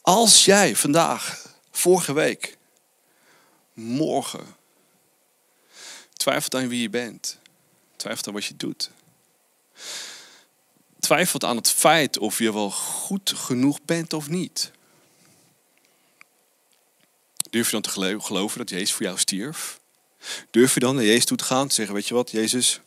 Als 0.00 0.44
jij 0.44 0.76
vandaag, 0.76 1.46
vorige 1.70 2.12
week, 2.12 2.56
morgen 3.72 4.56
twijfelt 6.12 6.54
aan 6.54 6.68
wie 6.68 6.82
je 6.82 6.90
bent, 6.90 7.38
twijfelt 7.96 8.26
aan 8.26 8.34
wat 8.34 8.44
je 8.44 8.56
doet, 8.56 8.90
twijfelt 11.00 11.44
aan 11.44 11.56
het 11.56 11.70
feit 11.70 12.18
of 12.18 12.38
je 12.38 12.52
wel 12.52 12.70
goed 12.70 13.32
genoeg 13.36 13.78
bent 13.84 14.12
of 14.12 14.28
niet 14.28 14.70
Durf 17.50 17.66
je 17.66 17.72
dan 17.72 17.82
te 17.82 18.20
geloven 18.20 18.58
dat 18.58 18.70
Jezus 18.70 18.92
voor 18.92 19.06
jou 19.06 19.18
stierf? 19.18 19.80
Durf 20.50 20.74
je 20.74 20.80
dan 20.80 20.94
naar 20.94 21.04
Jezus 21.04 21.24
toe 21.24 21.36
te 21.36 21.44
gaan 21.44 21.62
en 21.62 21.68
te 21.68 21.74
zeggen, 21.74 21.94
weet 21.94 22.08
je 22.08 22.14
wat, 22.14 22.30
Jezus, 22.30 22.80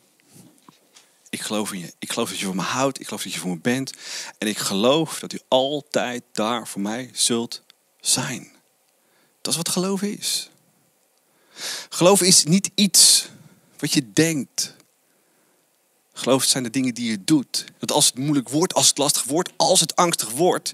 ik 1.33 1.41
geloof 1.41 1.73
in 1.73 1.79
je. 1.79 1.93
Ik 1.99 2.11
geloof 2.11 2.29
dat 2.29 2.39
je 2.39 2.45
voor 2.45 2.55
me 2.55 2.61
houdt. 2.61 2.99
Ik 2.99 3.05
geloof 3.05 3.23
dat 3.23 3.33
je 3.33 3.39
voor 3.39 3.49
me 3.49 3.59
bent. 3.59 3.93
En 4.37 4.47
ik 4.47 4.57
geloof 4.57 5.19
dat 5.19 5.33
u 5.33 5.39
altijd 5.47 6.23
daar 6.31 6.67
voor 6.67 6.81
mij 6.81 7.09
zult 7.13 7.63
zijn. 8.01 8.51
Dat 9.41 9.51
is 9.51 9.57
wat 9.57 9.69
geloof 9.69 10.01
is. 10.01 10.49
Geloof 11.89 12.21
is 12.21 12.43
niet 12.43 12.71
iets 12.75 13.27
wat 13.77 13.93
je 13.93 14.13
denkt. 14.13 14.75
Geloof 16.13 16.43
zijn 16.43 16.63
de 16.63 16.69
dingen 16.69 16.93
die 16.93 17.09
je 17.09 17.23
doet. 17.23 17.63
Dat 17.79 17.91
als 17.91 18.05
het 18.05 18.17
moeilijk 18.17 18.49
wordt, 18.49 18.73
als 18.73 18.87
het 18.87 18.97
lastig 18.97 19.23
wordt, 19.23 19.49
als 19.57 19.79
het 19.79 19.95
angstig 19.95 20.29
wordt, 20.29 20.73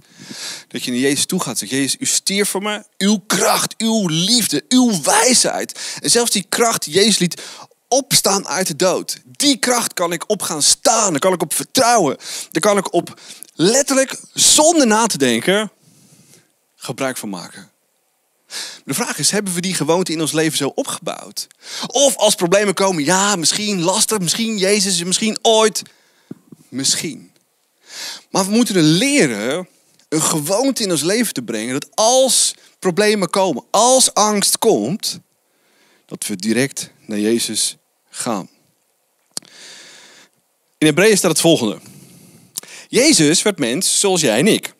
dat 0.68 0.84
je 0.84 0.92
naar 0.92 1.00
Jezus 1.00 1.26
toe 1.26 1.42
gaat. 1.42 1.58
Zeg, 1.58 1.70
Jezus, 1.70 1.96
u 2.00 2.06
stierf 2.06 2.50
voor 2.50 2.62
me. 2.62 2.84
Uw 2.98 3.24
kracht, 3.28 3.74
uw 3.78 4.08
liefde, 4.08 4.66
uw 4.70 5.02
wijsheid. 5.02 5.80
En 6.02 6.10
zelfs 6.10 6.32
die 6.32 6.46
kracht 6.50 6.84
die 6.84 6.94
Jezus 6.94 7.18
liet 7.18 7.42
opstaan 7.88 8.48
uit 8.48 8.68
de 8.68 8.76
dood. 8.76 9.18
Die 9.26 9.58
kracht 9.58 9.94
kan 9.94 10.12
ik 10.12 10.30
op 10.30 10.42
gaan 10.42 10.62
staan. 10.62 11.12
Daar 11.12 11.20
kan 11.20 11.34
ik 11.34 11.42
op 11.42 11.54
vertrouwen. 11.54 12.18
Daar 12.52 12.62
kan 12.62 12.78
ik 12.78 12.94
op 12.94 13.22
letterlijk, 13.54 14.20
zonder 14.34 14.88
na 14.88 15.06
te 15.06 15.18
denken, 15.18 15.72
gebruik 16.76 17.18
van 17.18 17.30
maken. 17.30 17.72
De 18.86 18.94
vraag 18.94 19.18
is, 19.18 19.32
hebben 19.32 19.54
we 19.54 19.62
die 19.62 19.74
gewoonte 19.74 20.12
in 20.12 20.22
ons 20.22 20.32
leven 20.32 20.58
zo 20.58 20.72
opgebouwd? 20.76 21.48
Of 21.88 22.16
als 22.16 22.36
problemen 22.36 22.74
komen, 22.74 23.04
ja, 23.04 23.36
misschien 23.36 23.82
lastig, 23.82 24.20
misschien 24.20 24.58
Jezus, 24.58 25.04
misschien 25.04 25.38
ooit. 25.42 25.82
Misschien. 26.70 27.32
Maar 28.30 28.46
we 28.46 28.52
moeten 28.52 28.82
leren 28.84 29.68
een 30.10 30.22
gewoonte 30.22 30.84
in 30.84 30.92
ons 30.92 31.02
leven 31.02 31.34
te 31.34 31.42
brengen 31.42 31.74
dat 31.74 31.96
als 31.96 32.54
problemen 32.80 33.30
komen, 33.30 33.64
als 33.72 34.14
angst 34.14 34.58
komt, 34.58 35.20
dat 36.06 36.28
we 36.28 36.36
direct 36.36 36.92
naar 37.06 37.20
Jezus 37.20 37.78
gaan. 38.10 38.50
In 40.78 40.88
Hebreeën 40.88 41.18
staat 41.18 41.32
het 41.32 41.42
volgende. 41.42 41.80
Jezus 42.88 43.42
werd 43.42 43.60
mens 43.60 44.00
zoals 44.00 44.22
jij 44.22 44.40
en 44.40 44.48
ik. 44.48 44.74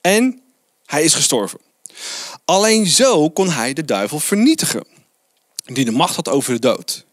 En 0.00 0.42
hij 0.86 1.02
is 1.02 1.14
gestorven. 1.14 1.60
Alleen 2.44 2.86
zo 2.86 3.30
kon 3.30 3.50
hij 3.50 3.72
de 3.72 3.84
duivel 3.84 4.20
vernietigen, 4.20 4.86
die 5.64 5.84
de 5.84 5.90
macht 5.90 6.16
had 6.16 6.28
over 6.28 6.52
de 6.52 6.58
dood. 6.58 7.04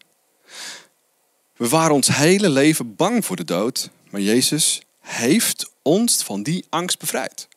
We 1.56 1.68
waren 1.68 1.94
ons 1.94 2.08
hele 2.08 2.48
leven 2.48 2.96
bang 2.96 3.24
voor 3.24 3.36
de 3.36 3.44
dood, 3.44 3.90
maar 4.10 4.20
Jezus 4.20 4.82
heeft 5.00 5.70
ons 5.82 6.22
van 6.22 6.42
die 6.42 6.64
angst 6.68 6.98
bevrijd. 6.98 7.48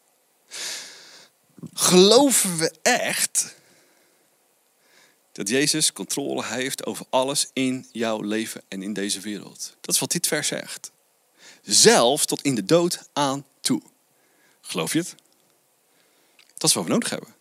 Geloven 1.74 2.58
we 2.58 2.74
echt 2.82 3.56
dat 5.32 5.50
Jezus 5.50 5.94
controle 5.94 6.46
heeft 6.46 6.86
over 6.86 7.06
alles 7.10 7.50
in 7.54 7.88
jouw 7.92 8.22
leven 8.22 8.62
en 8.68 8.84
in 8.84 8.94
deze 8.94 9.20
wereld? 9.20 9.76
Dat 9.82 9.94
is 9.94 10.00
wat 10.00 10.12
dit 10.12 10.28
vers 10.28 10.48
zegt. 10.48 10.92
Zelfs 11.62 12.26
tot 12.26 12.42
in 12.42 12.56
de 12.56 12.66
dood 12.66 13.00
aan 13.14 13.46
toe. 13.62 13.82
Geloof 14.62 14.94
je 14.94 15.00
het? 15.00 15.16
Dat 16.54 16.70
is 16.70 16.76
wat 16.76 16.84
we 16.84 16.90
nodig 16.90 17.10
hebben. 17.10 17.36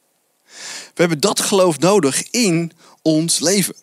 We 0.94 1.00
hebben 1.00 1.20
dat 1.20 1.40
geloof 1.40 1.78
nodig 1.78 2.30
in 2.30 2.72
ons 3.02 3.38
leven. 3.38 3.74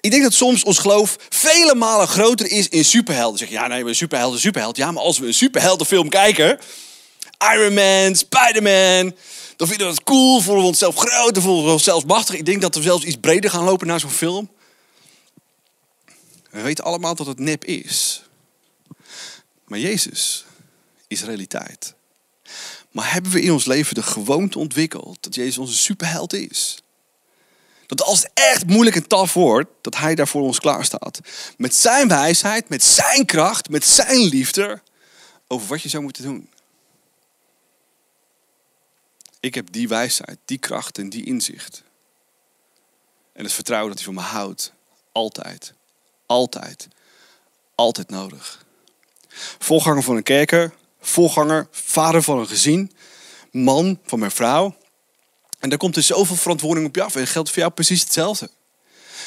Ik 0.00 0.10
denk 0.10 0.22
dat 0.22 0.34
soms 0.34 0.64
ons 0.64 0.78
geloof 0.78 1.16
vele 1.28 1.74
malen 1.74 2.08
groter 2.08 2.50
is 2.50 2.68
in 2.68 2.84
superhelden. 2.84 3.38
Zeg 3.38 3.48
je, 3.48 3.54
ja, 3.54 3.66
nee, 3.66 3.84
we 3.84 3.94
superhelden, 3.94 4.40
superheld. 4.40 4.76
Ja, 4.76 4.90
maar 4.90 5.02
als 5.02 5.18
we 5.18 5.26
een 5.26 5.34
superheldenfilm 5.34 6.08
kijken, 6.08 6.58
Iron 7.54 7.74
Man, 7.74 8.14
Spider-Man, 8.14 9.14
dan 9.56 9.68
vinden 9.68 9.86
we 9.86 9.92
het 9.92 10.02
cool, 10.02 10.40
voelen 10.40 10.62
we 10.62 10.68
onszelf 10.68 10.96
groot, 10.96 11.34
dan 11.34 11.42
voelen 11.42 11.64
we 11.64 11.70
onszelf 11.70 12.06
machtig. 12.06 12.34
Ik 12.34 12.46
denk 12.46 12.60
dat 12.60 12.74
we 12.74 12.82
zelfs 12.82 13.04
iets 13.04 13.16
breder 13.20 13.50
gaan 13.50 13.64
lopen 13.64 13.86
naar 13.86 14.00
zo'n 14.00 14.10
film. 14.10 14.50
We 16.50 16.60
weten 16.60 16.84
allemaal 16.84 17.14
dat 17.14 17.26
het 17.26 17.38
nep 17.38 17.64
is. 17.64 18.22
Maar 19.66 19.78
Jezus 19.78 20.44
is 21.08 21.24
realiteit. 21.24 21.95
Maar 22.96 23.12
hebben 23.12 23.32
we 23.32 23.40
in 23.40 23.52
ons 23.52 23.64
leven 23.64 23.94
de 23.94 24.02
gewoonte 24.02 24.58
ontwikkeld 24.58 25.22
dat 25.22 25.34
Jezus 25.34 25.58
onze 25.58 25.76
superheld 25.76 26.32
is? 26.32 26.82
Dat 27.86 28.02
als 28.02 28.22
het 28.22 28.30
echt 28.34 28.66
moeilijk 28.66 28.96
en 28.96 29.06
taf 29.06 29.34
wordt, 29.34 29.70
dat 29.80 29.96
Hij 29.96 30.14
daar 30.14 30.28
voor 30.28 30.42
ons 30.42 30.60
klaar 30.60 30.84
staat. 30.84 31.20
Met 31.56 31.74
zijn 31.74 32.08
wijsheid, 32.08 32.68
met 32.68 32.84
zijn 32.84 33.26
kracht, 33.26 33.68
met 33.68 33.84
zijn 33.84 34.18
liefde. 34.18 34.82
Over 35.46 35.66
wat 35.66 35.82
je 35.82 35.88
zou 35.88 36.02
moeten 36.02 36.22
doen. 36.22 36.50
Ik 39.40 39.54
heb 39.54 39.72
die 39.72 39.88
wijsheid, 39.88 40.38
die 40.44 40.58
kracht 40.58 40.98
en 40.98 41.08
die 41.08 41.24
inzicht. 41.24 41.82
En 43.32 43.44
het 43.44 43.52
vertrouwen 43.52 43.88
dat 43.88 44.04
hij 44.04 44.14
van 44.14 44.22
me 44.24 44.30
houdt. 44.30 44.72
Altijd. 45.12 45.72
Altijd. 46.26 46.88
Altijd 47.74 48.10
nodig. 48.10 48.64
Voorganger 49.58 50.02
van 50.02 50.16
een 50.16 50.22
kerker. 50.22 50.74
Voorganger, 51.06 51.68
vader 51.70 52.22
van 52.22 52.38
een 52.38 52.48
gezin. 52.48 52.92
Man 53.50 53.98
van 54.04 54.18
mijn 54.18 54.30
vrouw. 54.30 54.76
En 55.58 55.68
daar 55.68 55.78
komt 55.78 55.96
er 55.96 56.02
zoveel 56.02 56.36
verantwoording 56.36 56.86
op 56.86 56.94
je 56.94 57.02
af. 57.02 57.16
En 57.16 57.26
geldt 57.26 57.50
voor 57.50 57.58
jou 57.58 57.72
precies 57.72 58.00
hetzelfde. 58.00 58.50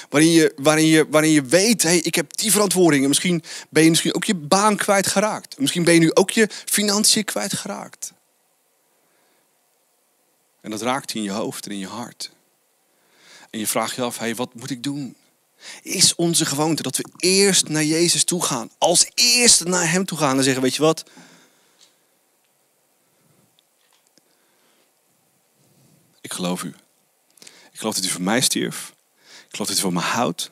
Waarin 0.10 0.32
je, 0.32 0.54
waarin 0.56 0.86
je, 0.86 1.08
waarin 1.10 1.32
je 1.32 1.42
weet, 1.42 1.84
hey, 1.84 1.98
ik 1.98 2.16
heb 2.16 2.38
die 2.38 2.52
verantwoording. 2.52 3.02
En 3.02 3.08
misschien 3.08 3.44
ben 3.70 3.84
je 3.84 3.90
misschien 3.90 4.16
ook 4.16 4.24
je 4.24 4.36
baan 4.36 4.76
kwijtgeraakt. 4.76 5.60
Misschien 5.60 5.84
ben 5.84 5.94
je 5.94 6.00
nu 6.00 6.14
ook 6.14 6.30
je 6.30 6.50
financiën 6.66 7.24
kwijtgeraakt. 7.24 8.14
En 10.62 10.72
dat 10.72 10.82
raakt 10.82 11.14
in 11.14 11.24
je 11.24 11.32
hoofd 11.32 11.66
en 11.66 11.72
in 11.72 11.80
je 11.80 11.88
hart. 11.88 12.32
En 13.50 13.60
je 13.60 13.68
vraagt 13.68 13.96
je 13.96 14.02
af, 14.02 14.18
hey, 14.18 14.36
wat 14.36 14.54
moet 14.54 14.70
ik 14.70 14.84
doen? 14.84 15.16
Is 15.82 16.16
onze 16.16 16.46
gewoonte 16.46 16.84
dat 16.84 16.98
we 16.98 17.06
eerst 17.18 17.70
naar 17.70 17.84
Jezus 17.84 18.24
toe 18.24 18.44
gaan. 18.44 18.70
Als 18.78 19.08
eerste 19.14 19.64
naar 19.64 19.92
Hem 19.92 20.06
toe 20.06 20.18
gaan 20.18 20.38
en 20.38 20.44
zeggen, 20.44 20.62
weet 20.62 20.76
je 20.76 20.82
wat? 20.82 21.04
Ik 26.30 26.36
geloof 26.36 26.64
u. 26.64 26.74
Ik 27.72 27.80
geloof 27.80 27.96
dat 27.96 28.06
u 28.06 28.08
voor 28.08 28.22
mij 28.22 28.42
stierf. 28.42 28.94
Ik 29.20 29.48
geloof 29.50 29.68
dat 29.68 29.78
u 29.78 29.82
van 29.82 29.94
me 29.94 30.00
houdt. 30.00 30.52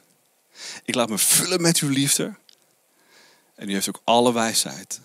Ik 0.83 0.95
laat 0.95 1.09
me 1.09 1.17
vullen 1.17 1.61
met 1.61 1.79
uw 1.79 1.89
liefde. 1.89 2.35
En 3.55 3.69
u 3.69 3.73
heeft 3.73 3.87
ook 3.87 4.01
alle 4.03 4.33
wijsheid 4.33 4.99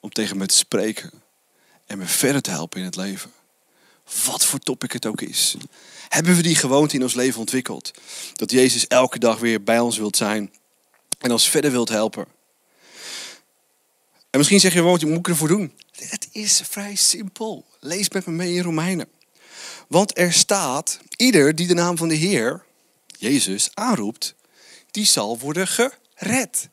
om 0.00 0.10
tegen 0.10 0.36
me 0.36 0.46
te 0.46 0.56
spreken 0.56 1.10
en 1.86 1.98
me 1.98 2.06
verder 2.06 2.42
te 2.42 2.50
helpen 2.50 2.78
in 2.78 2.84
het 2.84 2.96
leven. 2.96 3.32
Wat 4.24 4.44
voor 4.44 4.58
topic 4.58 4.92
het 4.92 5.06
ook 5.06 5.20
is. 5.20 5.56
Hebben 6.08 6.36
we 6.36 6.42
die 6.42 6.56
gewoonte 6.56 6.94
in 6.94 7.02
ons 7.02 7.14
leven 7.14 7.40
ontwikkeld? 7.40 7.90
Dat 8.34 8.50
Jezus 8.50 8.86
elke 8.86 9.18
dag 9.18 9.38
weer 9.38 9.62
bij 9.62 9.80
ons 9.80 9.98
wilt 9.98 10.16
zijn 10.16 10.52
en 11.18 11.32
ons 11.32 11.48
verder 11.48 11.70
wilt 11.70 11.88
helpen. 11.88 12.26
En 14.30 14.38
misschien 14.38 14.60
zeg 14.60 14.72
je, 14.72 14.82
wat 14.82 15.04
moet 15.04 15.18
ik 15.18 15.28
ervoor 15.28 15.48
doen? 15.48 15.72
Het 15.96 16.28
is 16.32 16.60
vrij 16.64 16.94
simpel. 16.94 17.66
Lees 17.80 18.08
met 18.08 18.26
me 18.26 18.32
mee 18.32 18.54
in 18.54 18.62
Romeinen. 18.62 19.08
Want 19.88 20.18
er 20.18 20.32
staat, 20.32 20.98
ieder 21.16 21.54
die 21.54 21.66
de 21.66 21.74
naam 21.74 21.96
van 21.96 22.08
de 22.08 22.14
Heer, 22.14 22.64
Jezus, 23.06 23.70
aanroept, 23.74 24.34
die 24.90 25.06
zal 25.06 25.38
worden 25.38 25.68
gered. 25.68 26.68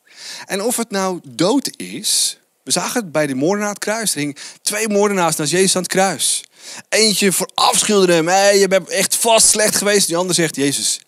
En 0.46 0.62
of 0.62 0.76
het 0.76 0.90
nou 0.90 1.20
dood 1.24 1.70
is, 1.76 2.38
we 2.66 2.70
zagen 2.72 3.02
het 3.02 3.12
bij 3.12 3.26
de 3.26 3.34
moordenaar 3.34 3.68
het 3.68 3.78
kruis. 3.78 4.14
Er 4.14 4.18
hing 4.18 4.38
twee 4.62 4.88
moordenaars 4.88 5.36
naast 5.36 5.50
Jezus 5.50 5.76
aan 5.76 5.82
het 5.82 5.90
kruis. 5.90 6.44
Eentje 6.88 7.32
verafschilderde 7.32 8.12
hem. 8.12 8.28
Hey, 8.28 8.58
je 8.58 8.68
bent 8.68 8.88
echt 8.88 9.16
vast 9.16 9.48
slecht 9.48 9.76
geweest. 9.76 10.06
Die 10.06 10.16
ander 10.16 10.34
zegt, 10.34 10.56
Jezus, 10.56 11.00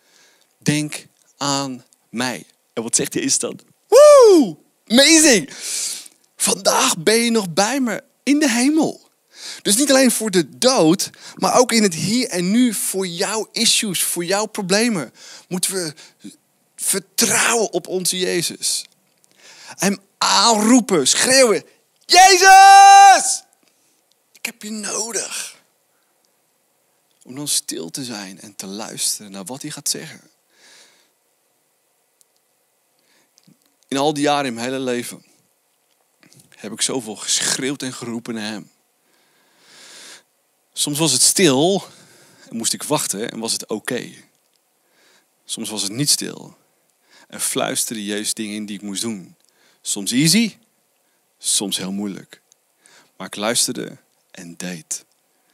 denk 0.58 1.06
aan 1.36 1.84
mij. 2.10 2.44
En 2.72 2.82
wat 2.82 2.96
zegt 2.96 3.14
Jezus 3.14 3.38
dan? 3.38 3.60
Woe! 3.88 4.56
Amazing! 4.86 5.50
Vandaag 6.36 6.98
ben 6.98 7.18
je 7.18 7.30
nog 7.30 7.52
bij 7.52 7.80
me 7.80 8.02
in 8.22 8.38
de 8.38 8.50
hemel. 8.50 9.07
Dus 9.62 9.76
niet 9.76 9.90
alleen 9.90 10.10
voor 10.10 10.30
de 10.30 10.58
dood, 10.58 11.10
maar 11.34 11.58
ook 11.58 11.72
in 11.72 11.82
het 11.82 11.94
hier 11.94 12.28
en 12.28 12.50
nu 12.50 12.74
voor 12.74 13.06
jouw 13.06 13.48
issues, 13.52 14.02
voor 14.02 14.24
jouw 14.24 14.46
problemen. 14.46 15.12
Moeten 15.48 15.72
we 15.72 15.94
vertrouwen 16.76 17.72
op 17.72 17.86
onze 17.86 18.18
Jezus. 18.18 18.84
Hem 19.64 19.98
aanroepen, 20.18 21.08
schreeuwen. 21.08 21.64
Jezus! 22.04 23.42
Ik 24.32 24.44
heb 24.44 24.62
je 24.62 24.70
nodig. 24.70 25.56
Om 27.22 27.34
dan 27.34 27.48
stil 27.48 27.90
te 27.90 28.04
zijn 28.04 28.40
en 28.40 28.54
te 28.56 28.66
luisteren 28.66 29.30
naar 29.30 29.44
wat 29.44 29.62
hij 29.62 29.70
gaat 29.70 29.88
zeggen. 29.88 30.20
In 33.88 33.96
al 33.96 34.14
die 34.14 34.22
jaren 34.22 34.46
in 34.46 34.54
mijn 34.54 34.66
hele 34.66 34.78
leven 34.80 35.24
heb 36.56 36.72
ik 36.72 36.80
zoveel 36.80 37.16
geschreeuwd 37.16 37.82
en 37.82 37.92
geroepen 37.92 38.34
naar 38.34 38.50
hem. 38.50 38.70
Soms 40.78 40.98
was 40.98 41.12
het 41.12 41.22
stil 41.22 41.84
en 42.48 42.56
moest 42.56 42.72
ik 42.72 42.82
wachten 42.82 43.30
en 43.30 43.38
was 43.38 43.52
het 43.52 43.66
oké. 43.66 44.10
Soms 45.44 45.70
was 45.70 45.82
het 45.82 45.92
niet 45.92 46.10
stil 46.10 46.56
en 47.28 47.40
fluisterde 47.40 48.04
Jezus 48.04 48.34
dingen 48.34 48.54
in 48.54 48.66
die 48.66 48.76
ik 48.76 48.82
moest 48.82 49.02
doen. 49.02 49.36
Soms 49.82 50.10
easy, 50.10 50.56
soms 51.38 51.76
heel 51.76 51.92
moeilijk. 51.92 52.42
Maar 53.16 53.26
ik 53.26 53.36
luisterde 53.36 53.96
en 54.30 54.56
deed. 54.56 55.04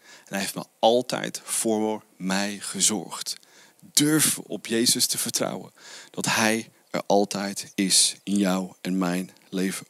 En 0.02 0.28
hij 0.28 0.38
heeft 0.38 0.54
me 0.54 0.64
altijd 0.78 1.40
voor 1.44 2.04
mij 2.16 2.58
gezorgd. 2.60 3.36
Durf 3.80 4.38
op 4.38 4.66
Jezus 4.66 5.06
te 5.06 5.18
vertrouwen. 5.18 5.72
Dat 6.10 6.26
hij 6.26 6.70
er 6.90 7.02
altijd 7.06 7.72
is 7.74 8.16
in 8.22 8.36
jou 8.36 8.72
en 8.80 8.98
mijn 8.98 9.30
leven. 9.48 9.86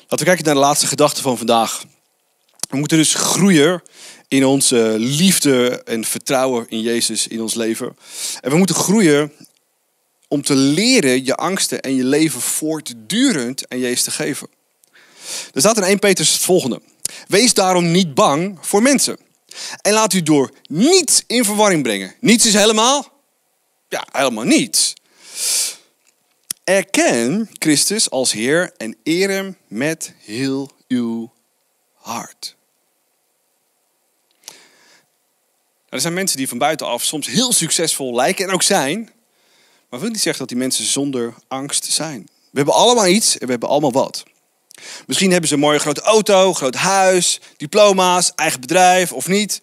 Laten 0.00 0.18
we 0.18 0.24
kijken 0.24 0.44
naar 0.44 0.54
de 0.54 0.60
laatste 0.60 0.86
gedachte 0.86 1.22
van 1.22 1.38
vandaag. 1.38 1.84
We 2.70 2.76
moeten 2.76 2.98
dus 2.98 3.14
groeien 3.14 3.82
in 4.28 4.44
onze 4.44 4.94
liefde 4.98 5.82
en 5.84 6.04
vertrouwen 6.04 6.66
in 6.68 6.80
Jezus 6.80 7.26
in 7.26 7.40
ons 7.40 7.54
leven. 7.54 7.96
En 8.40 8.50
we 8.50 8.56
moeten 8.56 8.74
groeien 8.74 9.32
om 10.28 10.42
te 10.42 10.54
leren 10.54 11.24
je 11.24 11.34
angsten 11.34 11.80
en 11.80 11.94
je 11.94 12.04
leven 12.04 12.40
voortdurend 12.40 13.68
aan 13.68 13.78
Jezus 13.78 14.02
te 14.02 14.10
geven. 14.10 14.48
Er 15.54 15.60
staat 15.60 15.76
in 15.76 15.82
1 15.82 15.98
Petrus 15.98 16.32
het 16.32 16.42
volgende. 16.42 16.80
Wees 17.28 17.54
daarom 17.54 17.90
niet 17.90 18.14
bang 18.14 18.58
voor 18.60 18.82
mensen. 18.82 19.18
En 19.82 19.92
laat 19.92 20.12
u 20.12 20.22
door 20.22 20.50
niets 20.66 21.22
in 21.26 21.44
verwarring 21.44 21.82
brengen. 21.82 22.14
Niets 22.20 22.46
is 22.46 22.54
helemaal? 22.54 23.12
Ja, 23.88 24.06
helemaal 24.12 24.44
niets. 24.44 24.94
Erken 26.64 27.50
Christus 27.58 28.10
als 28.10 28.32
Heer 28.32 28.72
en 28.76 28.96
eer 29.04 29.30
hem 29.30 29.56
met 29.68 30.14
heel 30.18 30.70
uw 30.88 31.32
hart. 31.94 32.58
Er 35.90 36.00
zijn 36.00 36.14
mensen 36.14 36.36
die 36.36 36.48
van 36.48 36.58
buitenaf 36.58 37.04
soms 37.04 37.26
heel 37.26 37.52
succesvol 37.52 38.14
lijken 38.14 38.46
en 38.46 38.54
ook 38.54 38.62
zijn. 38.62 39.10
Maar 39.88 40.00
wil 40.00 40.08
niet 40.08 40.20
zeggen 40.20 40.38
dat 40.38 40.48
die 40.48 40.58
mensen 40.58 40.84
zonder 40.84 41.34
angst 41.48 41.84
zijn. 41.84 42.28
We 42.50 42.56
hebben 42.56 42.74
allemaal 42.74 43.06
iets 43.06 43.38
en 43.38 43.44
we 43.44 43.50
hebben 43.50 43.68
allemaal 43.68 43.92
wat. 43.92 44.22
Misschien 45.06 45.30
hebben 45.30 45.48
ze 45.48 45.54
een 45.54 45.60
mooie 45.60 45.78
grote 45.78 46.00
auto, 46.00 46.54
groot 46.54 46.74
huis, 46.74 47.40
diploma's, 47.56 48.32
eigen 48.34 48.60
bedrijf 48.60 49.12
of 49.12 49.26
niet. 49.28 49.62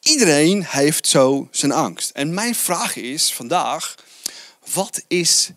Iedereen 0.00 0.64
heeft 0.64 1.06
zo 1.06 1.48
zijn 1.50 1.72
angst. 1.72 2.10
En 2.10 2.34
mijn 2.34 2.54
vraag 2.54 2.96
is 2.96 3.32
vandaag, 3.32 3.94
wat 4.72 5.02
is 5.08 5.50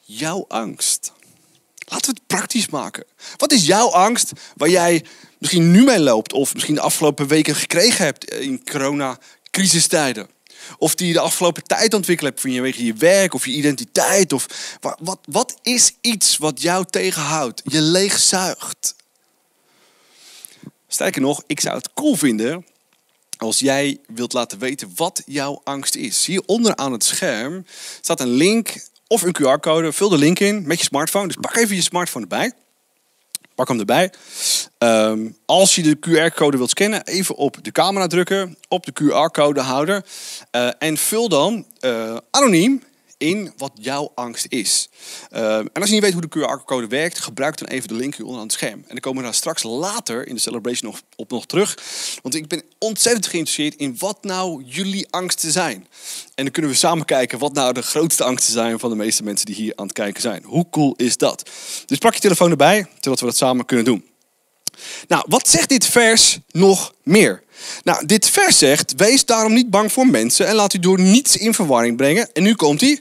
jouw 0.00 0.44
angst? 0.48 1.12
Laten 1.88 2.06
we 2.06 2.18
het 2.18 2.26
praktisch 2.26 2.68
maken. 2.68 3.04
Wat 3.36 3.52
is 3.52 3.66
jouw 3.66 3.90
angst 3.90 4.32
waar 4.56 4.68
jij 4.68 5.04
misschien 5.46 5.70
nu 5.70 5.84
mee 5.84 6.00
loopt 6.00 6.32
of 6.32 6.52
misschien 6.52 6.74
de 6.74 6.80
afgelopen 6.80 7.26
weken 7.26 7.54
gekregen 7.54 8.04
hebt 8.04 8.30
in 8.30 8.64
corona-crisistijden? 8.70 10.28
Of 10.78 10.94
die 10.94 11.06
je 11.06 11.12
de 11.12 11.20
afgelopen 11.20 11.62
tijd 11.62 11.94
ontwikkeld 11.94 12.28
hebt 12.28 12.40
vanwege 12.40 12.84
je 12.84 12.94
werk 12.94 13.34
of 13.34 13.46
je 13.46 13.52
identiteit. 13.52 14.32
Of 14.32 14.46
wat, 15.00 15.18
wat, 15.24 15.58
is 15.62 15.94
iets 16.00 16.36
wat 16.36 16.62
jou 16.62 16.84
tegenhoudt, 16.90 17.62
je 17.64 17.80
leegzuigt? 17.80 18.94
Sterker 20.88 21.20
nog, 21.20 21.42
ik 21.46 21.60
zou 21.60 21.76
het 21.76 21.92
cool 21.92 22.16
vinden 22.16 22.66
als 23.36 23.58
jij 23.58 23.98
wilt 24.06 24.32
laten 24.32 24.58
weten 24.58 24.92
wat 24.94 25.22
jouw 25.26 25.60
angst 25.64 25.94
is. 25.94 26.26
Hier 26.26 26.42
onder 26.46 26.76
aan 26.76 26.92
het 26.92 27.04
scherm 27.04 27.66
staat 28.00 28.20
een 28.20 28.28
link 28.28 28.88
of 29.06 29.22
een 29.22 29.36
QR-code. 29.40 29.92
Vul 29.92 30.08
de 30.08 30.18
link 30.18 30.38
in 30.38 30.66
met 30.66 30.78
je 30.78 30.84
smartphone. 30.84 31.26
Dus 31.26 31.36
pak 31.40 31.56
even 31.56 31.76
je 31.76 31.82
smartphone 31.82 32.24
erbij. 32.24 32.52
Pak 33.56 33.68
hem 33.68 33.78
erbij. 33.78 34.12
Ehm, 34.78 35.28
als 35.46 35.74
je 35.74 35.82
de 35.82 35.98
QR-code 36.00 36.56
wilt 36.56 36.70
scannen, 36.70 37.06
even 37.06 37.34
op 37.34 37.64
de 37.64 37.72
camera 37.72 38.06
drukken, 38.06 38.56
op 38.68 38.86
de 38.86 38.92
QR-codehouder. 38.92 40.04
Uh, 40.52 40.70
en 40.78 40.96
vul 40.96 41.28
dan 41.28 41.66
uh, 41.80 42.16
anoniem 42.30 42.82
in 43.18 43.52
wat 43.56 43.72
jouw 43.74 44.12
angst 44.14 44.46
is. 44.48 44.88
Uh, 45.32 45.58
en 45.58 45.70
als 45.72 45.86
je 45.86 45.92
niet 45.92 46.02
weet 46.02 46.12
hoe 46.12 46.26
de 46.28 46.38
QR-code 46.38 46.86
werkt, 46.86 47.18
gebruik 47.18 47.58
dan 47.58 47.68
even 47.68 47.88
de 47.88 47.94
link 47.94 48.14
hier 48.14 48.24
onder 48.24 48.40
aan 48.40 48.46
het 48.46 48.56
scherm. 48.56 48.78
En 48.78 48.84
dan 48.88 48.98
komen 48.98 49.18
we 49.18 49.24
daar 49.24 49.34
straks 49.34 49.62
later 49.62 50.26
in 50.26 50.34
de 50.34 50.40
celebration 50.40 50.94
op 51.16 51.30
nog 51.30 51.46
terug. 51.46 51.78
Want 52.22 52.34
ik 52.34 52.48
ben 52.48 52.62
ontzettend 52.78 53.26
geïnteresseerd 53.26 53.74
in 53.74 53.96
wat 53.98 54.24
nou 54.24 54.62
jullie 54.64 55.06
angsten 55.10 55.52
zijn. 55.52 55.86
En 56.34 56.44
dan 56.44 56.50
kunnen 56.50 56.70
we 56.70 56.76
samen 56.76 57.04
kijken 57.04 57.38
wat 57.38 57.52
nou 57.52 57.72
de 57.72 57.82
grootste 57.82 58.24
angsten 58.24 58.52
zijn 58.52 58.78
van 58.78 58.90
de 58.90 58.96
meeste 58.96 59.22
mensen 59.22 59.46
die 59.46 59.54
hier 59.54 59.72
aan 59.76 59.86
het 59.86 59.94
kijken 59.94 60.22
zijn. 60.22 60.42
Hoe 60.44 60.68
cool 60.70 60.94
is 60.96 61.16
dat? 61.16 61.50
Dus 61.86 61.98
pak 61.98 62.14
je 62.14 62.20
telefoon 62.20 62.50
erbij, 62.50 62.86
zodat 63.00 63.20
we 63.20 63.26
dat 63.26 63.36
samen 63.36 63.64
kunnen 63.64 63.84
doen. 63.84 64.04
Nou, 65.08 65.24
wat 65.28 65.48
zegt 65.48 65.68
dit 65.68 65.86
vers 65.86 66.38
nog 66.50 66.94
meer? 67.02 67.42
Nou, 67.82 68.06
dit 68.06 68.30
vers 68.30 68.58
zegt: 68.58 68.94
Wees 68.96 69.24
daarom 69.24 69.52
niet 69.52 69.70
bang 69.70 69.92
voor 69.92 70.06
mensen 70.06 70.46
en 70.46 70.54
laat 70.54 70.74
u 70.74 70.78
door 70.78 71.00
niets 71.00 71.36
in 71.36 71.54
verwarring 71.54 71.96
brengen. 71.96 72.32
En 72.32 72.42
nu 72.42 72.54
komt 72.54 72.80
hij. 72.80 73.00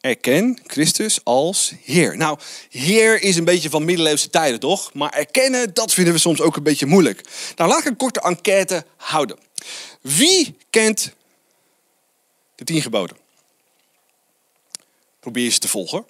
Erken 0.00 0.58
Christus 0.66 1.24
als 1.24 1.72
Heer. 1.82 2.16
Nou, 2.16 2.38
Heer 2.70 3.22
is 3.22 3.36
een 3.36 3.44
beetje 3.44 3.70
van 3.70 3.84
middeleeuwse 3.84 4.30
tijden, 4.30 4.60
toch? 4.60 4.94
Maar 4.94 5.10
erkennen, 5.10 5.74
dat 5.74 5.92
vinden 5.92 6.12
we 6.12 6.18
soms 6.18 6.40
ook 6.40 6.56
een 6.56 6.62
beetje 6.62 6.86
moeilijk. 6.86 7.20
Nou, 7.56 7.70
laat 7.70 7.78
ik 7.78 7.84
een 7.84 7.96
korte 7.96 8.20
enquête 8.20 8.84
houden. 8.96 9.38
Wie 10.00 10.56
kent 10.70 11.12
de 12.54 12.64
tien 12.64 12.82
geboden? 12.82 13.16
Probeer 15.20 15.50
ze 15.50 15.58
te 15.58 15.68
volgen. 15.68 16.06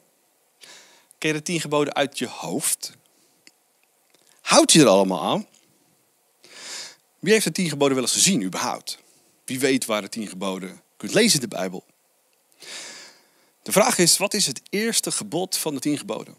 Ken 1.18 1.32
de 1.32 1.42
tien 1.42 1.61
geboden 1.61 1.94
uit 1.94 2.18
je 2.18 2.26
hoofd? 2.26 2.92
Houd 4.42 4.72
je 4.72 4.81
er 4.81 4.88
allemaal 4.88 5.22
aan? 5.22 5.46
Wie 7.18 7.33
heeft 7.33 7.44
de 7.44 7.52
tien 7.52 7.68
geboden 7.68 7.94
wel 7.94 8.05
eens 8.05 8.12
gezien, 8.12 8.42
überhaupt? 8.42 8.98
Wie 9.44 9.59
weet 9.61 9.85
waar 9.85 10.00
de 10.00 10.09
tien 10.09 10.28
geboden 10.28 10.83
kunt 10.96 11.14
lezen 11.14 11.35
in 11.35 11.48
de 11.48 11.57
Bijbel? 11.57 11.85
De 13.62 13.72
vraag 13.72 13.98
is, 13.98 14.16
wat 14.16 14.35
is 14.35 14.46
het 14.46 14.61
eerste 14.70 15.12
gebod 15.12 15.57
van 15.57 15.74
de 15.74 15.81
tien 15.81 15.98
geboden? 15.98 16.37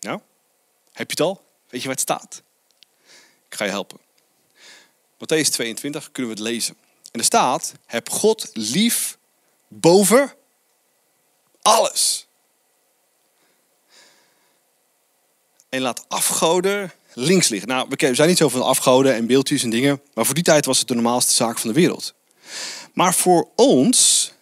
Nou, 0.00 0.20
heb 0.92 1.10
je 1.10 1.16
het 1.16 1.20
al? 1.20 1.44
Weet 1.68 1.80
je 1.80 1.86
waar 1.86 1.96
het 1.96 2.00
staat? 2.00 2.42
Ik 3.48 3.54
ga 3.54 3.64
je 3.64 3.70
helpen. 3.70 3.98
Matthäus 5.14 5.50
22 5.50 6.12
kunnen 6.12 6.32
we 6.32 6.40
het 6.40 6.48
lezen. 6.48 6.76
En 7.10 7.18
er 7.18 7.24
staat, 7.24 7.72
heb 7.86 8.10
God 8.10 8.50
lief 8.52 9.18
boven 9.68 10.34
alles. 11.62 12.26
En 15.72 15.80
laat 15.80 16.04
afgoden 16.08 16.92
links 17.12 17.48
liggen. 17.48 17.68
Nou, 17.68 17.86
we 17.88 18.14
zijn 18.14 18.28
niet 18.28 18.38
zo 18.38 18.48
van 18.48 18.62
afgoden 18.62 19.14
en 19.14 19.26
beeldjes 19.26 19.62
en 19.62 19.70
dingen. 19.70 20.02
Maar 20.14 20.24
voor 20.24 20.34
die 20.34 20.44
tijd 20.44 20.64
was 20.64 20.78
het 20.78 20.88
de 20.88 20.94
normaalste 20.94 21.32
zaak 21.32 21.58
van 21.58 21.72
de 21.72 21.80
wereld. 21.80 22.14
Maar 22.92 23.14
voor 23.14 23.48
ons, 23.56 24.32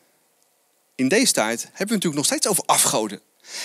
in 0.95 1.09
deze 1.09 1.33
tijd, 1.33 1.61
hebben 1.61 1.77
we 1.77 1.93
natuurlijk 1.93 2.15
nog 2.15 2.25
steeds 2.25 2.47
over 2.47 2.65
afgoden. 2.67 3.21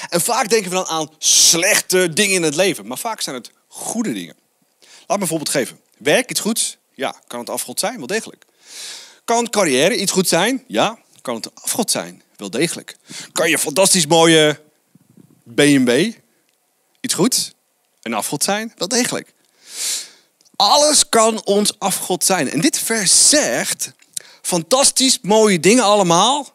En 0.09 0.21
vaak 0.21 0.49
denken 0.49 0.69
we 0.69 0.75
dan 0.75 0.85
aan 0.85 1.09
slechte 1.17 2.13
dingen 2.13 2.35
in 2.35 2.43
het 2.43 2.55
leven. 2.55 2.87
Maar 2.87 2.97
vaak 2.97 3.21
zijn 3.21 3.35
het 3.35 3.51
goede 3.67 4.13
dingen. 4.13 4.35
Laat 5.07 5.17
me 5.17 5.23
een 5.23 5.29
voorbeeld 5.29 5.49
geven. 5.49 5.79
Werk, 5.97 6.29
iets 6.29 6.39
goeds? 6.39 6.77
Ja. 6.93 7.15
Kan 7.27 7.39
het 7.39 7.49
afgod 7.49 7.79
zijn? 7.79 7.97
Wel 7.97 8.07
degelijk. 8.07 8.45
Kan 9.23 9.49
carrière 9.49 9.97
iets 9.97 10.11
goed 10.11 10.27
zijn? 10.27 10.63
Ja. 10.67 10.99
Kan 11.21 11.35
het 11.35 11.55
afgod 11.55 11.91
zijn? 11.91 12.21
Wel 12.35 12.49
degelijk. 12.49 12.97
Kan 13.31 13.49
je 13.49 13.57
fantastisch 13.57 14.07
mooie 14.07 14.61
BMW 15.43 16.13
iets 17.05 17.13
goeds? 17.13 17.54
Een 18.05 18.13
afgod 18.13 18.43
zijn? 18.43 18.73
Wel 18.77 18.87
degelijk. 18.87 19.33
Alles 20.55 21.09
kan 21.09 21.45
ons 21.45 21.79
afgod 21.79 22.23
zijn. 22.23 22.49
En 22.49 22.61
dit 22.61 22.79
vers 22.79 23.29
zegt, 23.29 23.91
fantastisch 24.41 25.19
mooie 25.21 25.59
dingen 25.59 25.83
allemaal, 25.83 26.53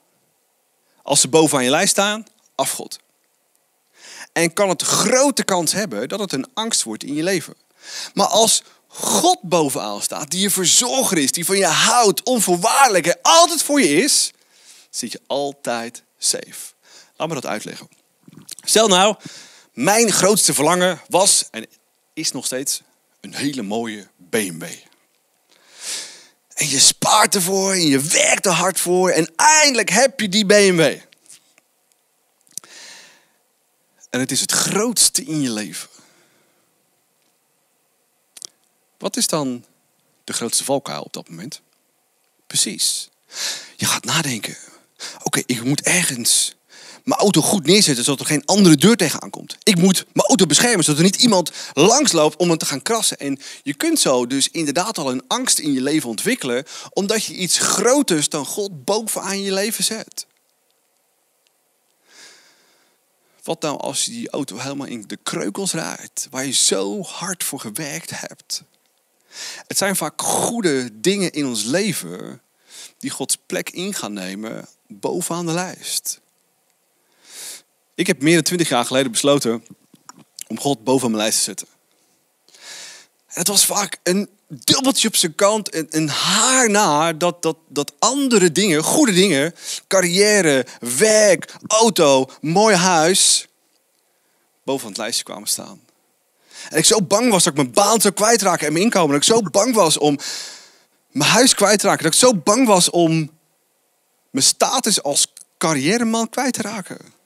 als 1.02 1.20
ze 1.20 1.28
bovenaan 1.28 1.64
je 1.64 1.70
lijst 1.70 1.90
staan, 1.90 2.26
afgod. 2.54 2.98
En 4.32 4.52
kan 4.52 4.68
het 4.68 4.82
grote 4.82 5.44
kans 5.44 5.72
hebben 5.72 6.08
dat 6.08 6.20
het 6.20 6.32
een 6.32 6.48
angst 6.54 6.82
wordt 6.82 7.04
in 7.04 7.14
je 7.14 7.22
leven. 7.22 7.54
Maar 8.14 8.26
als 8.26 8.62
God 8.86 9.38
bovenaan 9.42 10.02
staat, 10.02 10.30
die 10.30 10.40
je 10.40 10.50
verzorger 10.50 11.18
is, 11.18 11.32
die 11.32 11.44
van 11.44 11.56
je 11.56 11.66
houdt, 11.66 12.22
onvoorwaardelijk 12.22 13.06
en 13.06 13.18
altijd 13.22 13.62
voor 13.62 13.80
je 13.80 14.02
is, 14.02 14.30
zit 14.90 15.12
je 15.12 15.20
altijd 15.26 16.02
safe. 16.18 16.72
Laat 17.16 17.28
me 17.28 17.34
dat 17.34 17.46
uitleggen. 17.46 17.88
Stel 18.64 18.88
nou, 18.88 19.16
mijn 19.80 20.12
grootste 20.12 20.54
verlangen 20.54 21.00
was 21.08 21.48
en 21.50 21.66
is 22.12 22.32
nog 22.32 22.46
steeds 22.46 22.82
een 23.20 23.34
hele 23.34 23.62
mooie 23.62 24.08
BMW. 24.16 24.64
En 26.54 26.68
je 26.68 26.78
spaart 26.78 27.34
ervoor 27.34 27.72
en 27.72 27.86
je 27.86 28.00
werkt 28.00 28.46
er 28.46 28.52
hard 28.52 28.80
voor 28.80 29.10
en 29.10 29.32
eindelijk 29.36 29.90
heb 29.90 30.20
je 30.20 30.28
die 30.28 30.46
BMW. 30.46 30.98
En 34.10 34.20
het 34.20 34.30
is 34.30 34.40
het 34.40 34.52
grootste 34.52 35.24
in 35.24 35.40
je 35.40 35.50
leven. 35.50 35.88
Wat 38.98 39.16
is 39.16 39.26
dan 39.26 39.64
de 40.24 40.32
grootste 40.32 40.64
valkuil 40.64 41.02
op 41.02 41.12
dat 41.12 41.28
moment? 41.28 41.60
Precies. 42.46 43.10
Je 43.76 43.86
gaat 43.86 44.04
nadenken. 44.04 44.56
Oké, 45.22 45.42
ik 45.46 45.64
moet 45.64 45.82
ergens 45.82 46.54
mijn 47.10 47.22
auto 47.22 47.40
goed 47.40 47.66
neerzetten 47.66 48.04
zodat 48.04 48.20
er 48.20 48.26
geen 48.26 48.44
andere 48.44 48.76
deur 48.76 48.96
tegenaan 48.96 49.30
komt. 49.30 49.56
Ik 49.62 49.76
moet 49.76 50.06
mijn 50.12 50.26
auto 50.26 50.46
beschermen 50.46 50.84
zodat 50.84 50.98
er 50.98 51.04
niet 51.04 51.22
iemand 51.22 51.52
langsloopt 51.72 52.36
om 52.36 52.48
hem 52.48 52.58
te 52.58 52.66
gaan 52.66 52.82
krassen. 52.82 53.18
En 53.18 53.38
je 53.62 53.74
kunt 53.74 53.98
zo 53.98 54.26
dus 54.26 54.48
inderdaad 54.48 54.98
al 54.98 55.10
een 55.10 55.22
angst 55.26 55.58
in 55.58 55.72
je 55.72 55.82
leven 55.82 56.08
ontwikkelen, 56.08 56.64
omdat 56.92 57.24
je 57.24 57.34
iets 57.34 57.58
groters 57.58 58.28
dan 58.28 58.46
God 58.46 58.84
bovenaan 58.84 59.42
je 59.42 59.52
leven 59.52 59.84
zet. 59.84 60.26
Wat 63.42 63.62
nou 63.62 63.78
als 63.78 64.04
je 64.04 64.10
die 64.10 64.30
auto 64.30 64.58
helemaal 64.58 64.86
in 64.86 65.04
de 65.06 65.18
kreukels 65.22 65.72
rijdt, 65.72 66.26
waar 66.30 66.46
je 66.46 66.52
zo 66.52 67.02
hard 67.02 67.44
voor 67.44 67.60
gewerkt 67.60 68.10
hebt? 68.20 68.62
Het 69.66 69.78
zijn 69.78 69.96
vaak 69.96 70.22
goede 70.22 71.00
dingen 71.00 71.32
in 71.32 71.46
ons 71.46 71.64
leven 71.64 72.40
die 72.98 73.10
Gods 73.10 73.38
plek 73.46 73.70
in 73.70 73.94
gaan 73.94 74.12
nemen 74.12 74.68
bovenaan 74.86 75.46
de 75.46 75.52
lijst. 75.52 76.20
Ik 78.00 78.06
heb 78.06 78.22
meer 78.22 78.34
dan 78.34 78.42
twintig 78.42 78.68
jaar 78.68 78.84
geleden 78.84 79.12
besloten 79.12 79.64
om 80.48 80.60
God 80.60 80.84
boven 80.84 81.10
mijn 81.10 81.22
lijst 81.22 81.38
te 81.38 81.44
zetten. 81.44 81.66
het 83.26 83.48
was 83.48 83.64
vaak 83.64 83.98
een 84.02 84.28
dubbeltje 84.48 85.08
op 85.08 85.16
zijn 85.16 85.34
kant, 85.34 85.74
een, 85.74 85.86
een 85.90 86.08
haar 86.08 86.70
na 86.70 87.12
dat, 87.12 87.42
dat, 87.42 87.56
dat 87.68 87.92
andere 87.98 88.52
dingen, 88.52 88.82
goede 88.82 89.12
dingen, 89.12 89.54
carrière, 89.86 90.66
werk, 90.80 91.54
auto, 91.66 92.30
mooi 92.40 92.74
huis, 92.74 93.48
boven 94.64 94.88
het 94.88 94.96
lijstje 94.96 95.24
kwamen 95.24 95.48
staan. 95.48 95.80
En 96.68 96.78
ik 96.78 96.84
zo 96.84 97.02
bang 97.02 97.30
was 97.30 97.44
dat 97.44 97.52
ik 97.52 97.58
mijn 97.58 97.72
baan 97.72 98.00
zou 98.00 98.14
kwijtraken 98.14 98.66
en 98.66 98.72
mijn 98.72 98.84
inkomen. 98.84 99.10
Dat 99.10 99.28
ik 99.28 99.34
zo 99.34 99.42
bang 99.42 99.74
was 99.74 99.98
om 99.98 100.18
mijn 101.10 101.30
huis 101.30 101.54
kwijt 101.54 101.78
te 101.78 101.86
raken. 101.86 102.04
Dat 102.04 102.12
ik 102.12 102.18
zo 102.18 102.34
bang 102.34 102.66
was 102.66 102.90
om 102.90 103.30
mijn 104.30 104.44
status 104.44 105.02
als 105.02 105.32
carrièreman 105.58 106.28
kwijt 106.28 106.52
te 106.52 106.62
raken. 106.62 107.18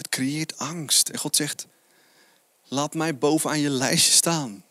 Het 0.00 0.08
creëert 0.08 0.58
angst. 0.58 1.08
En 1.08 1.18
God 1.18 1.36
zegt, 1.36 1.66
laat 2.68 2.94
mij 2.94 3.18
bovenaan 3.18 3.60
je 3.60 3.70
lijstje 3.70 4.12
staan. 4.12 4.64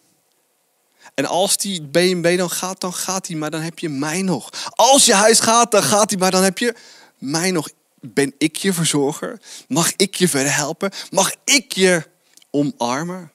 En 1.14 1.26
als 1.26 1.58
die 1.58 1.82
BMW 1.82 2.38
dan 2.38 2.50
gaat, 2.50 2.82
dan 2.82 2.94
gaat 2.94 3.28
hij, 3.28 3.36
maar 3.36 3.52
dan 3.52 3.62
heb 3.62 3.80
je 3.80 3.90
mij 3.90 4.22
nog. 4.22 4.50
Als 4.76 5.06
je 5.06 5.14
huis 5.14 5.40
gaat, 5.40 5.72
dan 5.72 5.84
gaat 5.84 6.10
hij, 6.10 6.20
maar 6.20 6.32
dan 6.32 6.44
heb 6.44 6.58
je 6.58 6.76
mij 7.18 7.52
nog. 7.52 7.70
Ben 8.02 8.34
ik 8.38 8.56
je 8.56 8.74
verzorger? 8.74 9.42
Mag 9.68 9.94
ik 9.96 10.16
je 10.16 10.28
verder 10.28 10.56
helpen? 10.56 10.92
Mag 11.12 11.34
ik 11.44 11.72
je 11.72 12.08
omarmen? 12.50 13.32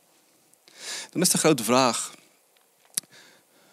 Dan 1.11 1.22
is 1.22 1.28
de 1.28 1.38
grote 1.38 1.64
vraag: 1.64 2.14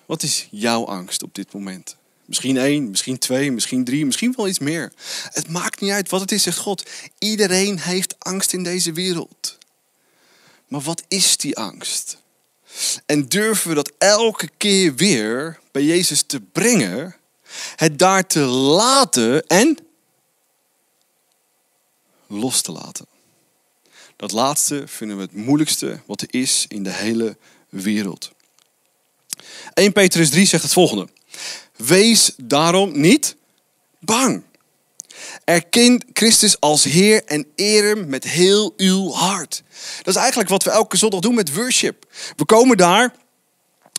wat 0.05 0.23
is 0.23 0.47
jouw 0.51 0.85
angst 0.85 1.23
op 1.23 1.35
dit 1.35 1.53
moment? 1.53 1.95
Misschien 2.31 2.57
één, 2.57 2.89
misschien 2.89 3.17
twee, 3.17 3.51
misschien 3.51 3.83
drie, 3.83 4.05
misschien 4.05 4.33
wel 4.35 4.47
iets 4.47 4.59
meer. 4.59 4.91
Het 5.31 5.47
maakt 5.47 5.81
niet 5.81 5.91
uit 5.91 6.09
wat 6.09 6.21
het 6.21 6.31
is, 6.31 6.43
zegt 6.43 6.57
God. 6.57 6.89
Iedereen 7.17 7.79
heeft 7.79 8.15
angst 8.19 8.53
in 8.53 8.63
deze 8.63 8.93
wereld. 8.93 9.57
Maar 10.67 10.81
wat 10.81 11.03
is 11.07 11.37
die 11.37 11.57
angst? 11.57 12.17
En 13.05 13.27
durven 13.27 13.69
we 13.69 13.75
dat 13.75 13.91
elke 13.97 14.49
keer 14.57 14.95
weer 14.95 15.59
bij 15.71 15.83
Jezus 15.83 16.23
te 16.23 16.39
brengen, 16.39 17.15
het 17.75 17.99
daar 17.99 18.27
te 18.27 18.39
laten 18.39 19.47
en 19.47 19.77
los 22.27 22.61
te 22.61 22.71
laten? 22.71 23.05
Dat 24.15 24.31
laatste 24.31 24.83
vinden 24.87 25.17
we 25.17 25.23
het 25.23 25.35
moeilijkste 25.35 26.01
wat 26.05 26.21
er 26.21 26.27
is 26.29 26.65
in 26.67 26.83
de 26.83 26.93
hele 26.93 27.37
wereld. 27.69 28.31
1 29.73 29.91
Petrus 29.91 30.29
3 30.29 30.45
zegt 30.45 30.63
het 30.63 30.73
volgende. 30.73 31.07
Wees 31.85 32.31
daarom 32.37 32.99
niet 32.99 33.35
bang. 33.99 34.43
Erken 35.43 36.03
Christus 36.13 36.59
als 36.59 36.83
Heer 36.83 37.23
en 37.25 37.47
eer 37.55 37.83
hem 37.83 38.09
met 38.09 38.23
heel 38.23 38.73
uw 38.77 39.11
hart. 39.11 39.63
Dat 39.97 40.15
is 40.15 40.21
eigenlijk 40.21 40.49
wat 40.49 40.63
we 40.63 40.69
elke 40.69 40.97
zondag 40.97 41.19
doen 41.19 41.35
met 41.35 41.53
worship. 41.53 42.05
We 42.35 42.45
komen 42.45 42.77
daar 42.77 43.13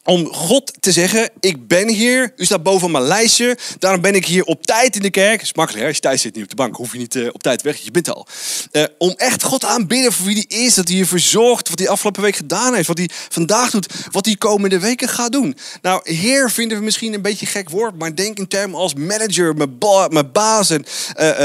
om 0.05 0.33
God 0.33 0.73
te 0.81 0.93
zeggen, 0.93 1.31
ik 1.41 1.67
ben 1.69 1.89
hier, 1.89 2.33
u 2.37 2.45
staat 2.45 2.63
boven 2.63 2.91
mijn 2.91 3.05
lijstje, 3.05 3.59
daarom 3.79 4.01
ben 4.01 4.15
ik 4.15 4.27
hier 4.27 4.45
op 4.45 4.67
tijd 4.67 4.97
in 4.97 5.03
de 5.03 5.11
kerk. 5.11 5.43
Is 5.43 5.55
makkelijk, 5.55 5.83
hè? 5.83 5.87
als 5.87 5.97
je 5.97 6.03
thuis 6.03 6.21
zit 6.21 6.35
niet 6.35 6.45
op 6.45 6.51
de 6.51 6.57
bank, 6.57 6.77
hoef 6.77 6.93
je 6.93 6.99
niet 6.99 7.15
uh, 7.15 7.29
op 7.33 7.43
tijd 7.43 7.63
weg, 7.63 7.77
je 7.77 7.91
bent 7.91 8.15
al. 8.15 8.27
Uh, 8.73 8.85
om 8.99 9.15
echt 9.17 9.43
God 9.43 9.65
aanbidden 9.65 10.13
voor 10.13 10.27
wie 10.27 10.47
hij 10.49 10.59
is, 10.59 10.75
dat 10.75 10.89
hij 10.89 10.97
je 10.97 11.07
verzorgt, 11.07 11.69
wat 11.69 11.79
hij 11.79 11.89
afgelopen 11.89 12.23
week 12.23 12.37
gedaan 12.37 12.75
heeft, 12.75 12.87
wat 12.87 12.99
hij 12.99 13.11
vandaag 13.29 13.71
doet, 13.71 13.87
wat 14.11 14.27
hij 14.27 14.37
komende 14.37 14.79
weken 14.79 15.09
gaat 15.09 15.33
doen. 15.33 15.57
Nou, 15.83 16.01
heer 16.15 16.51
vinden 16.51 16.79
we 16.79 16.85
misschien 16.85 17.15
een 17.15 17.23
beetje 17.23 17.47
een 17.47 17.53
gek 17.53 17.71
woord, 17.71 17.99
maar 17.99 18.15
denk 18.15 18.39
in 18.39 18.49
termen 18.49 18.79
als 18.79 18.95
manager, 18.95 19.55
mijn, 19.57 19.79
mijn 20.11 20.33
baas 20.33 20.71
en 20.71 20.85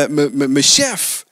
uh, 0.09 0.27
mijn 0.33 0.63
chef. 0.63 1.25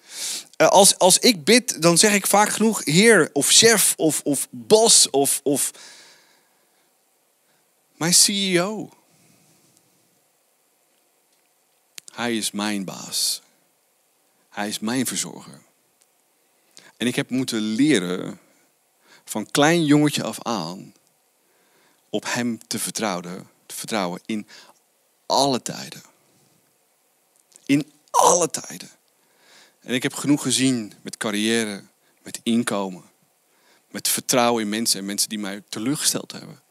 als, 0.58 0.98
als 0.98 1.20
ik 1.20 1.44
bid, 1.44 1.82
dan 1.82 1.98
zeg 1.98 2.14
ik 2.14 2.28
vaak 2.28 2.50
genoeg 2.50 2.82
heer 2.84 3.30
of 3.34 3.48
chef 3.50 3.94
of, 3.98 4.22
of 4.24 4.48
bos 4.52 5.10
of... 5.10 5.40
of 5.44 5.72
mijn 7.96 8.14
CEO. 8.14 8.90
Hij 12.14 12.38
is 12.38 12.52
mijn 12.52 12.86
baas. 12.86 13.42
Hij 14.50 14.68
is 14.68 14.80
mijn 14.80 15.06
verzorger. 15.06 15.62
En 16.98 17.08
ik 17.08 17.16
heb 17.16 17.30
moeten 17.30 17.60
leren 17.60 18.40
van 19.26 19.52
klein 19.52 19.86
jongetje 19.86 20.24
af 20.24 20.42
aan 20.44 20.94
op 22.10 22.26
hem 22.28 22.68
te 22.68 22.80
vertrouwen, 22.80 23.50
te 23.66 23.76
vertrouwen 23.76 24.22
in 24.26 24.48
alle 25.26 25.62
tijden. 25.62 26.02
In 27.66 27.92
alle 28.12 28.50
tijden. 28.50 28.90
En 29.80 29.94
ik 29.94 30.04
heb 30.04 30.14
genoeg 30.14 30.42
gezien 30.42 30.94
met 31.02 31.18
carrière, 31.18 31.84
met 32.24 32.40
inkomen, 32.44 33.04
met 33.92 34.08
vertrouwen 34.08 34.64
in 34.64 34.70
mensen 34.70 35.00
en 35.00 35.06
mensen 35.06 35.30
die 35.30 35.40
mij 35.40 35.64
teleurgesteld 35.70 36.32
hebben. 36.32 36.64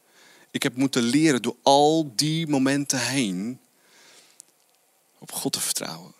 Ik 0.55 0.63
heb 0.63 0.75
moeten 0.75 1.03
leren 1.03 1.41
door 1.41 1.55
al 1.61 2.11
die 2.15 2.47
momenten 2.47 2.99
heen 2.99 3.59
op 5.19 5.31
God 5.31 5.53
te 5.53 5.59
vertrouwen. 5.59 6.13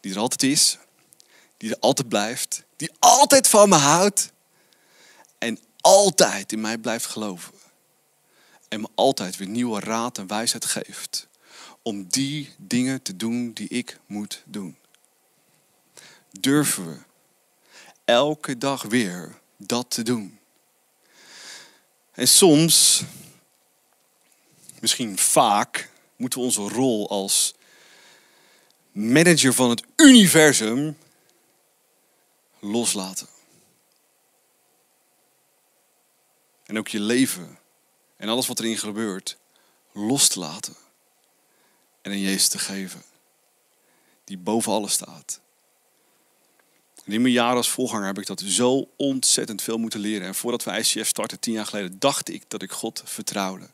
Die 0.00 0.12
er 0.12 0.18
altijd 0.18 0.42
is, 0.42 0.78
die 1.56 1.70
er 1.70 1.78
altijd 1.78 2.08
blijft, 2.08 2.62
die 2.76 2.90
altijd 2.98 3.48
van 3.48 3.68
me 3.68 3.74
houdt 3.76 4.32
en 5.38 5.58
altijd 5.80 6.52
in 6.52 6.60
mij 6.60 6.78
blijft 6.78 7.06
geloven. 7.06 7.52
En 8.68 8.80
me 8.80 8.88
altijd 8.94 9.36
weer 9.36 9.48
nieuwe 9.48 9.80
raad 9.80 10.18
en 10.18 10.26
wijsheid 10.26 10.64
geeft 10.64 11.28
om 11.82 12.06
die 12.08 12.54
dingen 12.56 13.02
te 13.02 13.16
doen 13.16 13.52
die 13.52 13.68
ik 13.68 13.98
moet 14.06 14.42
doen. 14.44 14.76
Durven 16.40 16.86
we 16.86 16.98
elke 18.04 18.58
dag 18.58 18.82
weer 18.82 19.40
dat 19.56 19.90
te 19.90 20.02
doen? 20.02 20.38
En 22.12 22.28
soms 22.28 23.04
misschien 24.80 25.18
vaak, 25.18 25.90
moeten 26.16 26.38
we 26.38 26.44
onze 26.44 26.68
rol 26.68 27.08
als 27.08 27.54
manager 28.92 29.54
van 29.54 29.70
het 29.70 29.82
universum 29.96 30.96
loslaten. 32.58 33.26
En 36.64 36.78
ook 36.78 36.88
je 36.88 37.00
leven 37.00 37.58
en 38.16 38.28
alles 38.28 38.46
wat 38.46 38.60
erin 38.60 38.78
gebeurt 38.78 39.36
los 39.92 40.28
te 40.28 40.38
laten. 40.38 40.74
En 42.02 42.10
een 42.10 42.20
Jezus 42.20 42.48
te 42.48 42.58
geven. 42.58 43.02
Die 44.24 44.38
boven 44.38 44.72
alles 44.72 44.92
staat. 44.92 45.40
In 47.04 47.22
mijn 47.22 47.34
jaren 47.34 47.56
als 47.56 47.70
volganger 47.70 48.06
heb 48.06 48.18
ik 48.18 48.26
dat 48.26 48.40
zo 48.40 48.88
ontzettend 48.96 49.62
veel 49.62 49.78
moeten 49.78 50.00
leren. 50.00 50.26
En 50.26 50.34
voordat 50.34 50.64
we 50.64 50.78
ICF 50.78 51.08
starten, 51.08 51.40
tien 51.40 51.52
jaar 51.52 51.66
geleden, 51.66 51.98
dacht 51.98 52.28
ik 52.28 52.44
dat 52.48 52.62
ik 52.62 52.70
God 52.70 53.02
vertrouwde. 53.04 53.70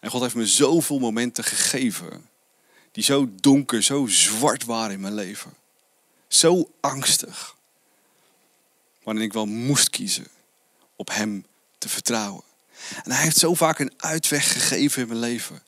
En 0.00 0.10
God 0.10 0.20
heeft 0.20 0.34
me 0.34 0.46
zoveel 0.46 0.98
momenten 0.98 1.44
gegeven 1.44 2.28
die 2.92 3.04
zo 3.04 3.28
donker, 3.40 3.82
zo 3.82 4.06
zwart 4.06 4.64
waren 4.64 4.92
in 4.92 5.00
mijn 5.00 5.14
leven. 5.14 5.54
Zo 6.28 6.70
angstig. 6.80 7.56
Waarin 9.02 9.22
ik 9.22 9.32
wel 9.32 9.46
moest 9.46 9.90
kiezen 9.90 10.26
op 10.96 11.10
Hem 11.10 11.46
te 11.78 11.88
vertrouwen. 11.88 12.42
En 13.04 13.12
Hij 13.12 13.22
heeft 13.22 13.36
zo 13.36 13.54
vaak 13.54 13.78
een 13.78 13.92
uitweg 13.96 14.52
gegeven 14.52 15.02
in 15.02 15.08
mijn 15.08 15.20
leven. 15.20 15.62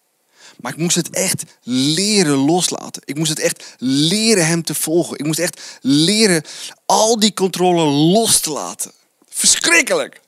Maar 0.61 0.73
ik 0.73 0.79
moest 0.79 0.97
het 0.97 1.11
echt 1.11 1.45
leren 1.63 2.37
loslaten. 2.37 3.03
Ik 3.05 3.17
moest 3.17 3.31
het 3.31 3.39
echt 3.39 3.75
leren 3.79 4.47
Hem 4.47 4.63
te 4.63 4.75
volgen. 4.75 5.19
Ik 5.19 5.27
moest 5.27 5.39
echt 5.39 5.79
leren 5.81 6.43
al 6.87 7.19
die 7.19 7.35
controle 7.35 7.83
los 7.85 8.41
te 8.41 8.51
laten. 8.51 8.93
Verschrikkelijk. 9.29 10.21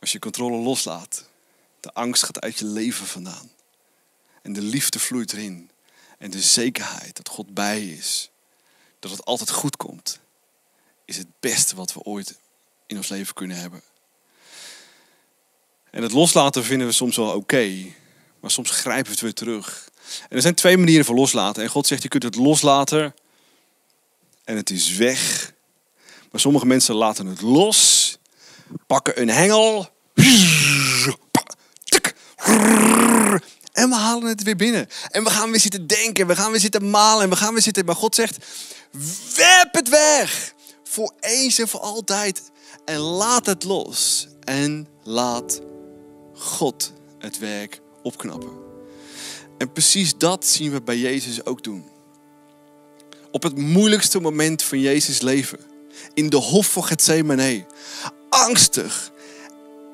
Als 0.00 0.12
je 0.12 0.18
controle 0.18 0.56
loslaat, 0.56 1.24
de 1.80 1.92
angst 1.92 2.22
gaat 2.22 2.40
uit 2.40 2.58
je 2.58 2.64
leven 2.64 3.06
vandaan. 3.06 3.50
En 4.42 4.52
de 4.52 4.62
liefde 4.62 4.98
vloeit 4.98 5.32
erin. 5.32 5.70
En 6.18 6.30
de 6.30 6.40
zekerheid 6.40 7.16
dat 7.16 7.28
God 7.28 7.54
bij 7.54 7.80
je 7.80 7.96
is. 7.96 8.30
Dat 8.98 9.10
het 9.10 9.24
altijd 9.24 9.50
goed 9.50 9.76
komt. 9.76 10.20
Is 11.04 11.16
het 11.16 11.26
beste 11.40 11.76
wat 11.76 11.92
we 11.92 12.02
ooit 12.02 12.38
in 12.86 12.96
ons 12.96 13.08
leven 13.08 13.34
kunnen 13.34 13.56
hebben. 13.56 13.82
En 15.90 16.02
het 16.02 16.12
loslaten 16.12 16.64
vinden 16.64 16.86
we 16.86 16.92
soms 16.92 17.16
wel 17.16 17.34
oké. 17.34 17.92
maar 18.40 18.50
soms 18.50 18.70
grijpen 18.70 19.04
we 19.04 19.10
het 19.10 19.20
weer 19.20 19.34
terug. 19.34 19.88
En 20.28 20.36
er 20.36 20.42
zijn 20.42 20.54
twee 20.54 20.76
manieren 20.76 21.04
voor 21.04 21.14
loslaten. 21.14 21.62
En 21.62 21.68
God 21.68 21.86
zegt, 21.86 22.02
je 22.02 22.08
kunt 22.08 22.22
het 22.22 22.36
loslaten. 22.36 23.14
En 24.44 24.56
het 24.56 24.70
is 24.70 24.96
weg. 24.96 25.52
Maar 26.30 26.40
sommige 26.40 26.66
mensen 26.66 26.94
laten 26.94 27.26
het 27.26 27.40
los. 27.40 28.18
Pakken 28.86 29.20
een 29.20 29.30
hengel. 29.30 29.90
En 33.72 33.88
we 33.88 33.94
halen 33.94 34.28
het 34.28 34.42
weer 34.42 34.56
binnen. 34.56 34.88
En 35.10 35.24
we 35.24 35.30
gaan 35.30 35.50
weer 35.50 35.60
zitten 35.60 35.86
denken. 35.86 36.26
We 36.26 36.36
gaan 36.36 36.50
weer 36.50 36.60
zitten 36.60 36.90
malen. 36.90 37.22
En 37.22 37.30
we 37.30 37.36
gaan 37.36 37.52
weer 37.52 37.62
zitten. 37.62 37.84
Maar 37.84 37.94
God 37.94 38.14
zegt: 38.14 38.36
werp 39.36 39.74
het 39.74 39.88
weg. 39.88 40.54
Voor 40.84 41.12
eens 41.20 41.58
en 41.58 41.68
voor 41.68 41.80
altijd. 41.80 42.50
En 42.84 42.98
laat 42.98 43.46
het 43.46 43.64
los. 43.64 44.28
En 44.44 44.86
laat 45.02 45.60
God 46.34 46.92
het 47.18 47.38
werk 47.38 47.80
opknappen. 48.02 48.52
En 49.58 49.72
precies 49.72 50.18
dat 50.18 50.46
zien 50.46 50.72
we 50.72 50.82
bij 50.82 50.98
Jezus 50.98 51.44
ook 51.44 51.64
doen. 51.64 51.84
Op 53.30 53.42
het 53.42 53.56
moeilijkste 53.56 54.20
moment 54.20 54.62
van 54.62 54.80
Jezus' 54.80 55.20
leven. 55.20 55.58
In 56.14 56.28
de 56.28 56.36
hof 56.36 56.66
van 56.66 56.84
Gethsemane. 56.84 57.66
Angstig. 58.28 59.10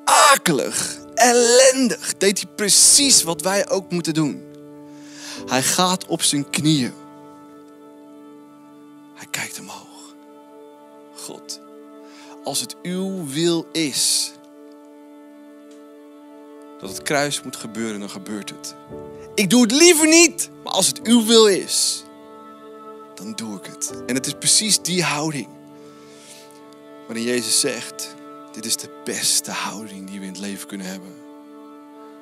Akelig 0.05 1.02
ellendig 1.15 2.17
deed 2.17 2.41
hij 2.41 2.49
precies 2.55 3.23
wat 3.23 3.41
wij 3.41 3.69
ook 3.69 3.91
moeten 3.91 4.13
doen. 4.13 4.43
Hij 5.45 5.63
gaat 5.63 6.05
op 6.05 6.21
zijn 6.21 6.49
knieën. 6.49 6.93
Hij 9.13 9.27
kijkt 9.29 9.59
omhoog. 9.59 10.15
God, 11.15 11.59
als 12.43 12.59
het 12.59 12.75
uw 12.81 13.27
wil 13.27 13.65
is 13.71 14.31
dat 16.79 16.89
het 16.89 17.01
kruis 17.01 17.43
moet 17.43 17.55
gebeuren, 17.55 17.99
dan 17.99 18.09
gebeurt 18.09 18.49
het. 18.49 18.75
Ik 19.35 19.49
doe 19.49 19.61
het 19.61 19.71
liever 19.71 20.07
niet, 20.07 20.49
maar 20.63 20.73
als 20.73 20.87
het 20.87 21.01
uw 21.01 21.25
wil 21.25 21.47
is, 21.47 22.03
dan 23.15 23.33
doe 23.33 23.57
ik 23.57 23.65
het. 23.65 24.03
En 24.07 24.15
het 24.15 24.25
is 24.25 24.33
precies 24.39 24.81
die 24.81 25.03
houding 25.03 25.47
waarin 27.07 27.23
Jezus 27.23 27.59
zegt, 27.59 28.12
dit 28.53 28.65
is 28.65 28.77
de 28.77 29.01
beste 29.03 29.51
houding 29.51 30.09
die 30.09 30.19
we 30.19 30.25
in 30.25 30.31
het 30.31 30.41
leven 30.41 30.67
kunnen 30.67 30.87
hebben. 30.87 31.13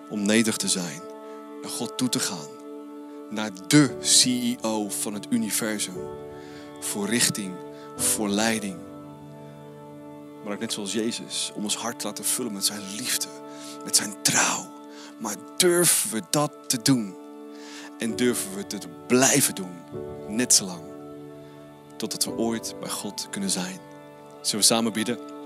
Om 0.10 0.26
nederig 0.26 0.58
te 0.58 0.68
zijn, 0.68 1.02
naar 1.62 1.72
God 1.72 1.98
toe 1.98 2.10
te 2.10 2.20
gaan, 2.20 2.48
naar 3.30 3.52
de 3.68 3.98
CEO 4.02 4.90
van 4.90 5.14
het 5.14 5.28
universum. 5.30 5.96
Voor 6.80 7.08
richting, 7.08 7.54
voor 7.96 8.30
leiding. 8.30 8.78
Maar 10.44 10.54
ook 10.54 10.60
net 10.60 10.74
zoals 10.74 10.94
Jezus, 10.94 11.52
om 11.56 11.64
ons 11.64 11.78
hart 11.78 12.00
te 12.00 12.06
laten 12.06 12.26
vullen 12.26 12.54
met 12.54 12.66
zijn 12.66 12.82
liefde, 12.98 13.28
met 13.84 13.96
zijn 13.96 14.22
trouw. 14.22 14.70
Maar 15.18 15.36
durven 15.58 16.12
we 16.12 16.22
dat 16.30 16.52
te 16.68 16.82
doen? 16.82 17.16
En 17.98 18.16
durven 18.16 18.54
we 18.54 18.60
het 18.60 18.70
te 18.70 18.88
blijven 19.08 19.56
doen, 19.56 19.74
net 20.28 20.54
zo 20.54 20.66
lang, 20.66 20.82
totdat 21.98 22.26
we 22.26 22.32
ooit 22.32 22.76
bij 22.80 22.90
God 22.90 23.28
kunnen 23.30 23.50
zijn. 23.50 23.80
Zullen 24.42 24.60
we 24.60 24.74
samen 24.74 24.94
bidden? 24.94 25.41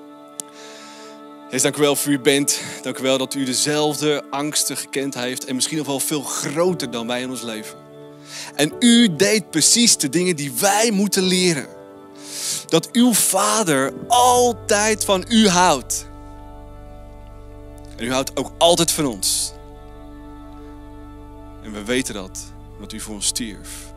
Dank 1.62 1.78
u 1.78 1.82
wel 1.82 1.96
voor 1.96 2.12
u 2.12 2.20
bent. 2.20 2.62
Dank 2.82 2.98
u 2.98 3.02
wel 3.04 3.18
dat 3.18 3.34
u 3.34 3.44
dezelfde 3.44 4.24
angsten 4.30 4.78
gekend 4.78 5.14
heeft 5.14 5.46
en 5.46 5.56
misschien 5.56 5.78
nog 5.78 5.88
wel 5.88 6.00
veel 6.00 6.22
groter 6.22 6.92
dan 6.92 7.08
wij 7.08 7.22
in 7.22 7.30
ons 7.30 7.42
leven. 7.42 7.78
En 8.56 8.74
u 8.80 9.16
deed 9.16 9.50
precies 9.50 9.98
de 9.98 10.10
dingen 10.10 10.36
die 10.36 10.54
wij 10.60 10.92
moeten 10.92 11.24
leren. 11.24 11.68
Dat 12.66 12.92
uw 12.92 13.14
vader 13.14 13.94
altijd 14.08 15.06
van 15.06 15.26
u 15.30 15.48
houdt. 15.48 16.06
En 17.98 18.06
u 18.06 18.12
houdt 18.12 18.38
ook 18.38 18.52
altijd 18.58 18.92
van 18.92 19.06
ons. 19.06 19.54
En 21.64 21.72
we 21.72 21.84
weten 21.84 22.14
dat, 22.14 22.40
omdat 22.74 22.92
u 22.92 23.00
voor 23.00 23.14
ons 23.14 23.26
stierf. 23.26 23.94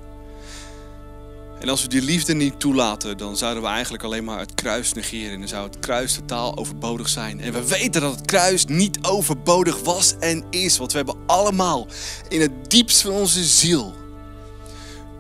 En 1.61 1.69
als 1.69 1.83
we 1.83 1.89
die 1.89 2.03
liefde 2.03 2.35
niet 2.35 2.61
toelaten, 2.61 3.17
dan 3.17 3.37
zouden 3.37 3.63
we 3.63 3.69
eigenlijk 3.69 4.03
alleen 4.03 4.25
maar 4.25 4.39
het 4.39 4.55
kruis 4.55 4.93
negeren. 4.93 5.33
En 5.33 5.39
dan 5.39 5.49
zou 5.49 5.67
het 5.67 5.79
kruis 5.79 6.15
totaal 6.15 6.57
overbodig 6.57 7.09
zijn. 7.09 7.41
En 7.41 7.53
we 7.53 7.69
weten 7.69 8.01
dat 8.01 8.17
het 8.17 8.27
kruis 8.27 8.65
niet 8.65 8.99
overbodig 9.03 9.81
was 9.81 10.15
en 10.21 10.45
is. 10.51 10.79
Want 10.79 10.91
we 10.91 10.97
hebben 10.97 11.17
allemaal 11.27 11.87
in 12.29 12.41
het 12.41 12.71
diepst 12.71 13.01
van 13.01 13.13
onze 13.13 13.45
ziel 13.45 13.95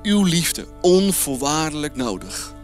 uw 0.02 0.24
liefde 0.24 0.66
onvoorwaardelijk 0.80 1.96
nodig. 1.96 2.54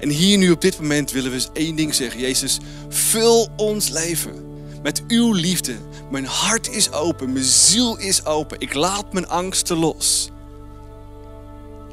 En 0.00 0.08
hier 0.08 0.38
nu 0.38 0.50
op 0.50 0.60
dit 0.60 0.80
moment 0.80 1.10
willen 1.10 1.30
we 1.30 1.36
eens 1.36 1.48
één 1.52 1.76
ding 1.76 1.94
zeggen. 1.94 2.20
Jezus, 2.20 2.58
vul 2.88 3.48
ons 3.56 3.88
leven 3.88 4.46
met 4.82 5.02
uw 5.08 5.32
liefde. 5.32 5.76
Mijn 6.10 6.26
hart 6.26 6.70
is 6.70 6.92
open, 6.92 7.32
mijn 7.32 7.44
ziel 7.44 7.98
is 7.98 8.24
open. 8.24 8.60
Ik 8.60 8.74
laat 8.74 9.12
mijn 9.12 9.28
angsten 9.28 9.76
los. 9.76 10.30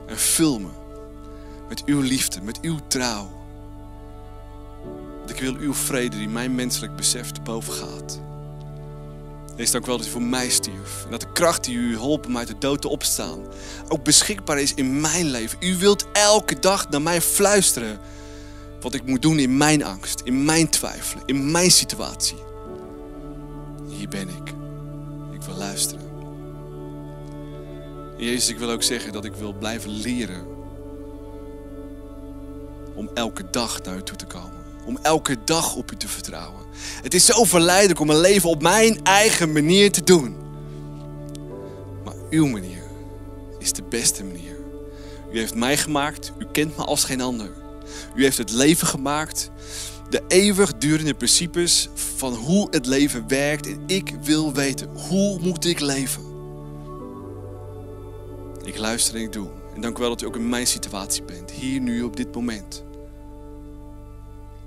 En 0.07 0.17
vul 0.17 0.59
me 0.59 0.69
met 1.69 1.83
uw 1.85 2.01
liefde, 2.01 2.41
met 2.41 2.59
uw 2.61 2.77
trouw. 2.87 3.29
Want 5.17 5.29
ik 5.29 5.39
wil 5.39 5.55
uw 5.55 5.73
vrede 5.73 6.17
die 6.17 6.29
mijn 6.29 6.55
menselijk 6.55 6.95
besef 6.95 7.31
te 7.31 7.41
boven 7.41 7.73
gaat. 7.73 8.19
Wees 9.55 9.71
dank 9.71 9.85
wel 9.85 9.97
dat 9.97 10.07
u 10.07 10.09
voor 10.09 10.21
mij 10.21 10.49
stierf. 10.49 11.03
En 11.05 11.11
dat 11.11 11.21
de 11.21 11.31
kracht 11.33 11.63
die 11.63 11.75
u 11.75 11.97
hielp 11.97 12.25
om 12.25 12.37
uit 12.37 12.47
de 12.47 12.57
dood 12.57 12.81
te 12.81 12.87
opstaan 12.87 13.39
ook 13.87 14.03
beschikbaar 14.03 14.59
is 14.59 14.73
in 14.73 15.01
mijn 15.01 15.25
leven. 15.25 15.57
U 15.61 15.77
wilt 15.77 16.05
elke 16.11 16.59
dag 16.59 16.89
naar 16.89 17.01
mij 17.01 17.21
fluisteren 17.21 17.99
wat 18.81 18.93
ik 18.93 19.05
moet 19.05 19.21
doen 19.21 19.39
in 19.39 19.57
mijn 19.57 19.83
angst, 19.83 20.21
in 20.23 20.45
mijn 20.45 20.69
twijfelen, 20.69 21.23
in 21.25 21.51
mijn 21.51 21.71
situatie. 21.71 22.37
Hier 23.87 24.09
ben 24.09 24.29
ik. 24.29 24.53
Ik 25.33 25.41
wil 25.41 25.55
luisteren. 25.55 26.04
Jezus, 28.17 28.49
ik 28.49 28.57
wil 28.57 28.69
ook 28.69 28.83
zeggen 28.83 29.13
dat 29.13 29.25
ik 29.25 29.33
wil 29.33 29.53
blijven 29.53 29.89
leren 29.89 30.45
om 32.95 33.09
elke 33.13 33.49
dag 33.51 33.83
naar 33.83 33.95
u 33.95 34.03
toe 34.03 34.17
te 34.17 34.25
komen. 34.25 34.63
Om 34.85 34.99
elke 35.01 35.37
dag 35.45 35.75
op 35.75 35.91
u 35.91 35.95
te 35.95 36.07
vertrouwen. 36.07 36.61
Het 37.01 37.13
is 37.13 37.25
zo 37.25 37.43
verleidelijk 37.43 37.99
om 37.99 38.09
een 38.09 38.19
leven 38.19 38.49
op 38.49 38.61
mijn 38.61 39.03
eigen 39.03 39.51
manier 39.51 39.91
te 39.91 40.03
doen. 40.03 40.35
Maar 42.03 42.13
uw 42.29 42.47
manier 42.47 42.83
is 43.59 43.73
de 43.73 43.83
beste 43.83 44.23
manier. 44.23 44.57
U 45.31 45.37
heeft 45.37 45.55
mij 45.55 45.77
gemaakt, 45.77 46.31
u 46.37 46.45
kent 46.51 46.77
me 46.77 46.83
als 46.83 47.03
geen 47.03 47.21
ander. 47.21 47.49
U 48.15 48.23
heeft 48.23 48.37
het 48.37 48.51
leven 48.51 48.87
gemaakt, 48.87 49.49
de 50.09 50.23
eeuwigdurende 50.27 51.13
principes 51.13 51.89
van 52.15 52.33
hoe 52.33 52.67
het 52.71 52.85
leven 52.85 53.27
werkt. 53.27 53.67
En 53.67 53.83
ik 53.87 54.13
wil 54.23 54.53
weten, 54.53 54.89
hoe 55.09 55.39
moet 55.39 55.65
ik 55.65 55.79
leven? 55.79 56.34
Ik 58.65 58.77
luister 58.77 59.15
en 59.15 59.21
ik 59.21 59.31
doe. 59.31 59.49
En 59.75 59.81
dank 59.81 59.97
u 59.97 59.99
wel 59.99 60.09
dat 60.09 60.21
u 60.21 60.25
ook 60.25 60.35
in 60.35 60.49
mijn 60.49 60.67
situatie 60.67 61.23
bent, 61.23 61.51
hier 61.51 61.79
nu 61.79 62.03
op 62.03 62.15
dit 62.15 62.35
moment. 62.35 62.83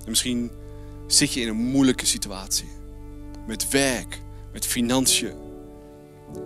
En 0.03 0.09
misschien 0.09 0.51
zit 1.07 1.33
je 1.33 1.41
in 1.41 1.47
een 1.47 1.55
moeilijke 1.55 2.05
situatie. 2.05 2.69
Met 3.47 3.69
werk, 3.69 4.21
met 4.51 4.65
financiën, 4.65 5.35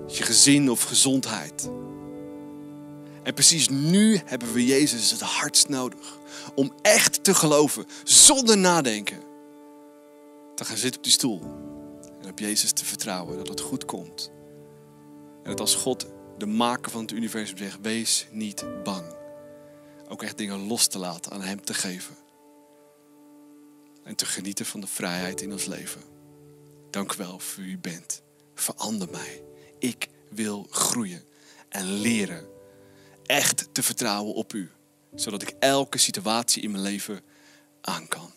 je 0.08 0.24
gezin 0.24 0.72
of 0.72 0.84
gezondheid. 0.84 1.70
En 3.24 3.34
precies 3.34 3.70
nu 3.70 4.20
hebben 4.26 4.54
we 4.54 4.66
Jezus 4.66 5.12
het 5.12 5.22
hardst 5.22 5.70
nodig. 5.70 6.20
Om 6.56 6.74
echt 6.82 7.24
te 7.24 7.34
geloven, 7.34 7.86
zonder 8.04 8.58
nadenken. 8.58 9.20
Te 10.56 10.66
gaan 10.66 10.78
zitten 10.78 10.98
op 10.98 11.04
die 11.04 11.14
stoel. 11.14 11.42
En 12.22 12.30
op 12.30 12.40
Jezus 12.40 12.72
te 12.72 12.86
vertrouwen 12.86 13.38
dat 13.38 13.48
het 13.48 13.60
goed 13.60 13.86
komt. 13.86 14.32
En 15.44 15.50
dat 15.50 15.60
als 15.60 15.76
God, 15.76 16.06
de 16.38 16.46
maker 16.46 16.92
van 16.92 17.02
het 17.02 17.12
universum, 17.12 17.58
zegt: 17.58 17.78
wees 17.82 18.28
niet 18.32 18.66
bang. 18.84 19.16
Ook 20.08 20.24
echt 20.24 20.38
dingen 20.38 20.68
los 20.68 20.88
te 20.88 21.00
laten, 21.00 21.32
aan 21.32 21.42
Hem 21.42 21.64
te 21.64 21.74
geven. 21.74 22.16
En 24.04 24.16
te 24.16 24.26
genieten 24.26 24.66
van 24.66 24.80
de 24.80 24.88
vrijheid 24.88 25.42
in 25.42 25.52
ons 25.52 25.66
leven. 25.66 26.02
Dank 26.90 27.14
u 27.14 27.18
wel 27.18 27.40
voor 27.40 27.64
wie 27.64 27.74
u 27.74 27.78
bent. 27.78 28.22
Verander 28.56 29.10
mij. 29.12 29.44
Ik 29.80 30.08
wil 30.30 30.68
groeien 30.70 31.24
en 31.70 31.86
leren 31.86 32.48
echt 33.26 33.68
te 33.72 33.84
vertrouwen 33.84 34.34
op 34.34 34.54
u. 34.54 34.72
Zodat 35.16 35.42
ik 35.42 35.56
elke 35.60 35.98
situatie 35.98 36.64
in 36.64 36.72
mijn 36.72 36.84
leven 36.84 37.22
aan 37.82 38.08
kan. 38.08 38.32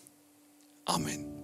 Amen. 0.84 1.35